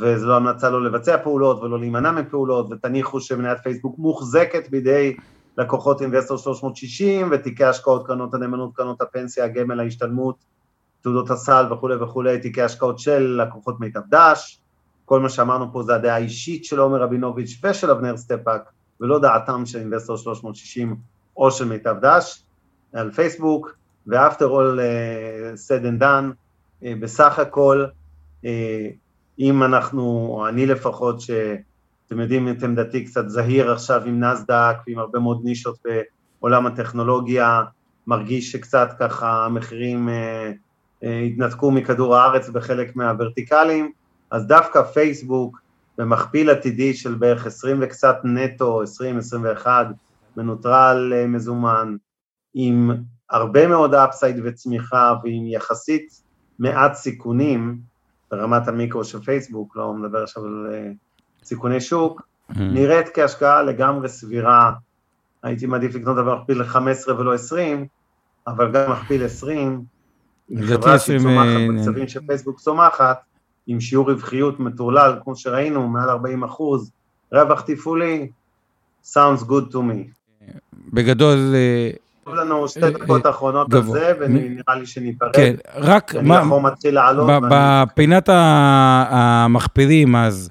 [0.00, 5.16] וזו לא המלצה לא לבצע פעולות ולא להימנע מפעולות, ותניחו שמניית פייסבוק מוחזקת בידי
[5.58, 10.36] לקוחות אינבסטור 360 ותיקי השקעות, קרנות הנאמנות, קרנות הפנסיה, הגמל, ההשתלמות,
[11.00, 14.60] תעודות הסל וכולי וכולי, תיקי השקעות של לקוחות מיטב דש,
[15.08, 18.62] כל מה שאמרנו פה זה הדעה האישית של עומר רבינוביץ' ושל אבנר סטפאק,
[19.00, 20.96] ולא דעתם של אינבסטור 360
[21.36, 22.42] או של מיטב דש,
[22.92, 23.76] על פייסבוק,
[24.08, 24.10] אה,
[25.68, 26.32] said and done,
[26.82, 27.86] uh, בסך הכל,
[28.44, 28.46] uh,
[29.38, 34.98] אם אנחנו, או אני לפחות, שאתם יודעים את עמדתי קצת זהיר עכשיו עם נסדק ועם
[34.98, 35.78] הרבה מאוד נישות
[36.40, 37.62] בעולם הטכנולוגיה,
[38.06, 40.52] מרגיש שקצת ככה המחירים אה,
[41.04, 43.92] אה, התנתקו מכדור הארץ בחלק מהוורטיקלים,
[44.30, 45.60] אז דווקא פייסבוק
[45.98, 48.82] במכפיל עתידי של בערך 20 וקצת נטו,
[49.64, 49.66] 20-21,
[50.36, 51.96] מנוטרל אה, מזומן,
[52.54, 52.90] עם
[53.30, 56.22] הרבה מאוד אפסייד וצמיחה ועם יחסית
[56.58, 57.78] מעט סיכונים,
[58.30, 60.90] ברמת המיקרו של פייסבוק, לא מדבר עכשיו על אה,
[61.44, 62.60] סיכוני שוק, mm-hmm.
[62.60, 64.72] נראית כהשקעה לגמרי סבירה,
[65.42, 67.86] הייתי מעדיף לקנות במכפיל ל-15 ולא 20,
[68.46, 69.84] אבל גם מכפיל 20,
[70.48, 73.20] עם חברה שצומחת אה, בקצבים של פייסבוק צומחת,
[73.68, 76.90] עם שיעור רווחיות מטורלל, כמו שראינו, מעל 40 אחוז,
[77.32, 78.28] רווח תפעולי,
[79.04, 80.08] sounds good to me.
[80.92, 81.90] בגדול, אה,
[82.24, 85.30] טוב לנו שתי דקות אחרונות על זה, ונראה לי שניפרד.
[85.32, 86.14] כן, רק...
[86.14, 87.30] אני יכול מתחיל לעלות.
[87.50, 90.50] בפינת המכפילים, אז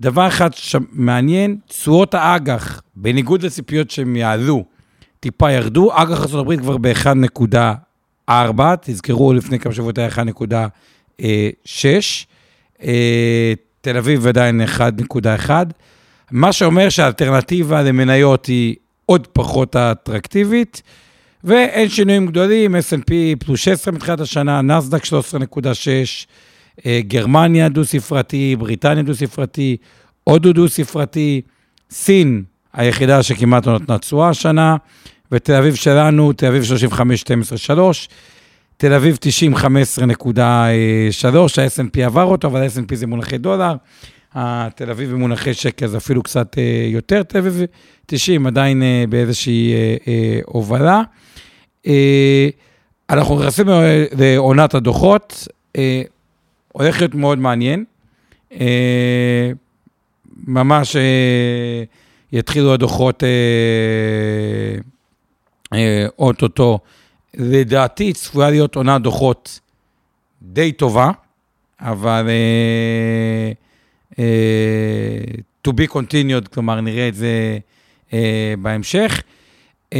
[0.00, 4.64] דבר אחד שמעניין, תשואות האג"ח, בניגוד לציפיות שהם יעלו,
[5.20, 7.56] טיפה ירדו, אג"ח ארה"ב כבר ב-1.4,
[8.28, 11.22] 4, תזכרו, לפני כמה שבועות היה 1.6,
[13.80, 15.50] תל אביב עדיין 1.1,
[16.30, 18.76] מה שאומר שהאלטרנטיבה למניות היא
[19.06, 20.82] עוד פחות אטרקטיבית,
[21.44, 29.76] ואין שינויים גדולים, S&P פלוס 16 מתחילת השנה, נסדק 13.6, גרמניה דו-ספרתי, בריטניה דו-ספרתי,
[30.24, 31.40] הודו דו-ספרתי,
[31.90, 34.76] סין היחידה שכמעט לא נתנה תשואה השנה,
[35.32, 38.08] ותל אביב שלנו, תל אביב 35, 12, 3,
[38.82, 39.60] תל אביב 90, 15.3,
[40.42, 43.74] ה-S&P עבר אותו, אבל ה-S&P זה מונחי דולר,
[44.34, 47.62] התל אביב במונחי שקל זה אפילו קצת אה, יותר, תל אביב
[48.06, 49.72] 90 עדיין אה, באיזושהי
[50.06, 51.02] אה, הובלה.
[53.10, 53.66] אנחנו נכנסים
[54.18, 55.48] לעונת הדוחות,
[56.72, 57.84] הולך להיות מאוד מעניין.
[60.46, 60.96] ממש
[62.32, 63.22] יתחילו הדוחות
[66.18, 66.78] אוטוטו.
[67.36, 69.60] לדעתי צפויה להיות עונת דוחות
[70.42, 71.10] די טובה,
[71.80, 74.18] אבל uh, uh,
[75.68, 77.58] to be continued, כלומר, נראה את זה
[78.10, 78.14] uh,
[78.62, 79.22] בהמשך.
[79.94, 79.96] Uh,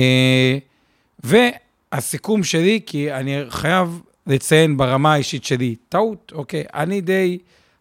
[1.25, 7.39] והסיכום שלי, כי אני חייב לציין ברמה האישית שלי, טעות, אוקיי, אני די,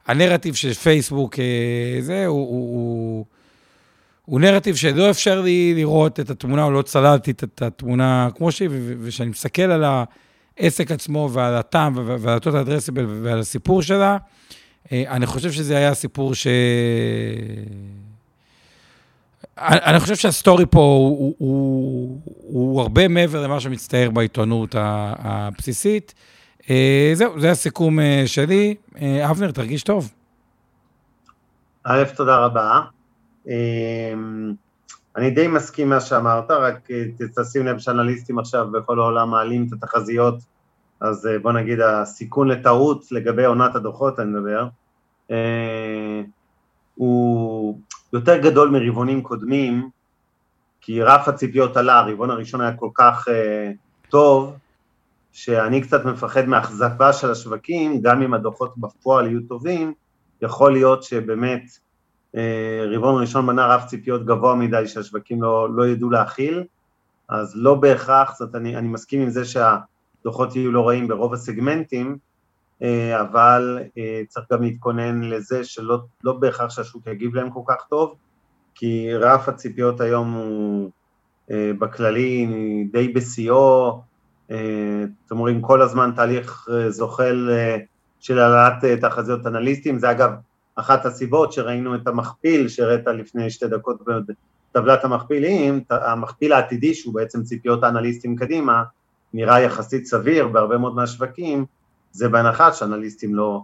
[0.08, 1.38] הנרטיב של פייסבוק, uh,
[1.99, 3.26] זה, הוא, הוא, הוא,
[4.32, 8.69] הוא נרטיב שלא אפשר לי לראות את התמונה, או לא צללתי את התמונה כמו שהיא,
[8.71, 9.84] וכשאני מסתכל על
[10.59, 14.17] העסק עצמו ועל הטעם ועל אותו אדרסיבל ועל הסיפור שלה,
[14.91, 16.47] אה, אני חושב שזה היה סיפור ש...
[19.57, 26.13] אני חושב שהסטורי פה הוא, הוא, הוא הרבה מעבר למה שמצטייר בעיתונות הבסיסית.
[26.69, 28.75] אה, זהו, זה הסיכום אה, שלי.
[29.29, 30.11] אבנר, תרגיש טוב.
[31.84, 32.82] א', תודה רבה.
[33.48, 34.54] אמ,
[35.16, 37.04] אני די מסכים מה שאמרת, רק אה,
[37.36, 40.36] תשים לב שאנליסטים עכשיו בכל העולם מעלים את התחזיות,
[41.00, 44.68] אז אה, בוא נגיד הסיכון לטעות לגבי עונת הדוחות, אני מדבר,
[45.32, 46.22] אה,
[46.96, 47.80] הוא
[48.14, 49.89] יותר גדול מרבעונים קודמים,
[50.82, 53.28] כי רף הציפיות עלה, הרבעון הראשון היה כל כך
[54.10, 54.54] טוב,
[55.32, 59.94] שאני קצת מפחד מאכזבה של השווקים, גם אם הדוחות בפועל יהיו טובים,
[60.42, 61.62] יכול להיות שבאמת
[62.95, 66.63] רבעון ראשון מנה רף ציפיות גבוה מדי שהשווקים לא, לא ידעו להכיל,
[67.29, 72.17] אז לא בהכרח, זאת אני, אני מסכים עם זה שהדוחות יהיו לא רעים ברוב הסגמנטים,
[72.82, 77.86] אה, אבל אה, צריך גם להתכונן לזה שלא לא בהכרח שהשוק יגיב להם כל כך
[77.89, 78.15] טוב,
[78.75, 80.91] כי רף הציפיות היום הוא
[81.79, 82.47] בכללי
[82.91, 84.01] די בשיאו,
[84.45, 84.55] אתם
[85.32, 87.49] אומרים כל הזמן תהליך זוחל
[88.19, 90.32] של העלאת תחזיות אנליסטים, זה אגב
[90.76, 94.01] אחת הסיבות שראינו את המכפיל שהראית לפני שתי דקות
[94.72, 98.84] בטבלת המכפילים, המכפיל העתידי שהוא בעצם ציפיות האנליסטים קדימה,
[99.34, 101.65] נראה יחסית סביר בהרבה מאוד מהשווקים,
[102.11, 103.61] זה בהנחה שאנליסטים לא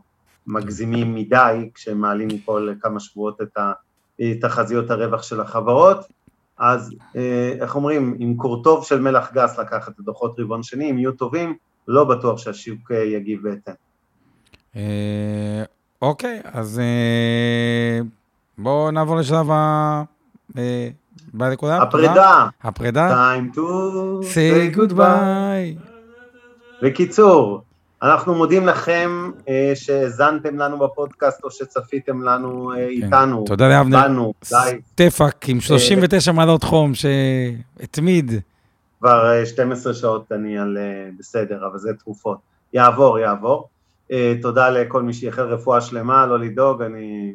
[0.47, 3.57] מגזימים מדי כשהם מעלים כל כמה שבועות את
[4.41, 5.97] תחזיות הרווח של החברות,
[6.57, 10.97] אז אה, איך אומרים, עם קורטוב של מלח גס לקחת את הדוחות רבעון שני, אם
[10.97, 11.55] יהיו טובים,
[11.87, 13.73] לא בטוח שהשוק אה, יגיב בהתאם.
[16.03, 17.99] אה, אוקיי, אז אה,
[18.57, 20.03] בואו נעבור לשלב ה...
[20.57, 20.89] אה,
[21.33, 21.81] ביי לכולם.
[21.81, 22.47] הפרידה.
[22.63, 23.35] הפרידה.
[23.35, 23.59] time to
[24.23, 25.81] say goodbye.
[26.81, 27.61] בקיצור,
[28.01, 32.81] אנחנו מודים לכם אה, שהאזנתם לנו בפודקאסט או שצפיתם לנו כן.
[32.81, 33.43] איתנו.
[33.47, 34.31] תודה לאבנר.
[34.43, 38.31] סטפאק עם 39 מעלות חום שהתמיד.
[38.99, 40.77] כבר 12 שעות אני על
[41.19, 42.37] בסדר, אבל זה תרופות.
[42.73, 43.67] יעבור, יעבור.
[44.11, 47.33] אה, תודה לכל מי שיחל רפואה שלמה, לא לדאוג, אני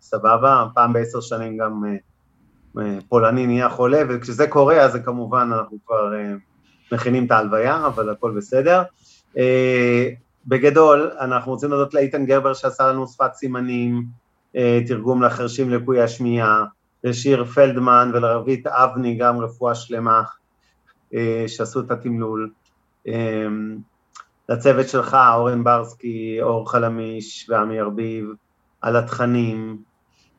[0.00, 5.78] סבבה, פעם בעשר שנים גם אה, אה, פולני נהיה חולה, וכשזה קורה אז כמובן אנחנו
[5.86, 6.12] כבר
[6.92, 8.82] מכינים את ההלוויה, אבל הכל בסדר.
[10.46, 14.04] בגדול, אנחנו רוצים להודות לאיתן גרבר שעשה לנו שפת סימנים,
[14.86, 16.64] תרגום לחרשים לקויי השמיעה,
[17.04, 20.22] לשיר פלדמן ולרבית אבני גם רפואה שלמה,
[21.46, 22.50] שעשו את התמלול.
[24.48, 28.28] לצוות שלך, אורן ברסקי, אור חלמיש ועמי ארביב,
[28.80, 29.82] על התכנים,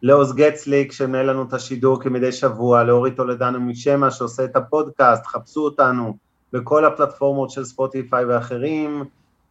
[0.01, 5.61] לעוז גצליק שמנהל לנו את השידור כמדי שבוע, לאורי טולדנו משמע שעושה את הפודקאסט, חפשו
[5.61, 6.17] אותנו
[6.53, 9.03] בכל הפלטפורמות של ספוטיפיי ואחרים,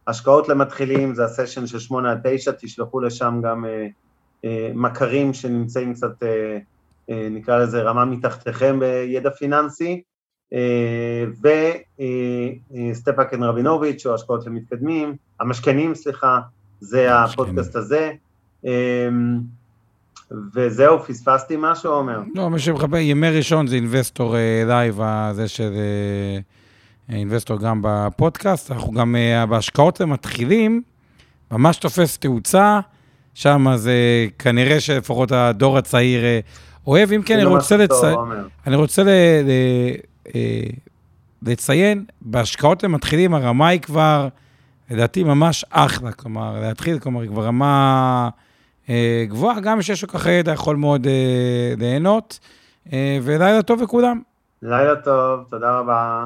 [0.07, 3.87] השקעות למתחילים זה הסשן של 8 עד 9, תשלחו לשם גם אה,
[4.45, 6.57] אה, מכרים שנמצאים קצת, אה,
[7.09, 10.01] אה, נקרא לזה רמה מתחתיכם בידע פיננסי,
[10.53, 11.25] אה,
[12.91, 16.39] וסטפאק ורבינוביץ', או השקעות למתקדמים, המשקיענים, סליחה,
[16.79, 18.11] זה הפודקאסט הזה.
[18.65, 19.09] אה,
[20.53, 22.19] וזהו, פספסתי משהו, עומר?
[22.35, 24.35] לא, מי שמחבר, ימי ראשון זה אינבסטור
[24.67, 25.73] לייב, אה, הזה של
[27.09, 29.15] אינבסטור גם בפודקאסט, אנחנו גם
[29.49, 30.81] בהשקעות למתחילים,
[31.51, 32.79] ממש תופס תאוצה,
[33.33, 36.21] שם זה כנראה שלפחות הדור הצעיר
[36.87, 37.11] אוהב.
[37.11, 37.91] אם כן, אני רוצה, לצ...
[38.67, 39.03] אני רוצה.
[39.03, 39.09] ל...
[41.41, 44.27] לציין, בהשקעות למתחילים הרמה היא כבר,
[44.91, 46.11] לדעתי, ממש אחלה.
[46.11, 48.29] כלומר, להתחיל, כלומר, היא כבר רמה
[48.89, 52.39] אה, גבוהה, גם שיש לו ככה ידע יכול מאוד אה, ליהנות.
[52.93, 54.21] אה, ולילה טוב לכולם.
[54.61, 56.25] לילה טוב, תודה רבה.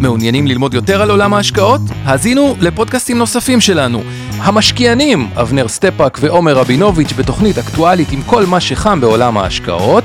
[0.00, 1.80] מעוניינים ללמוד יותר על עולם ההשקעות?
[2.04, 4.02] האזינו לפודקאסטים נוספים שלנו.
[4.38, 10.04] המשקיענים, אבנר סטפאק ועומר רבינוביץ' בתוכנית אקטואלית עם כל מה שחם בעולם ההשקעות.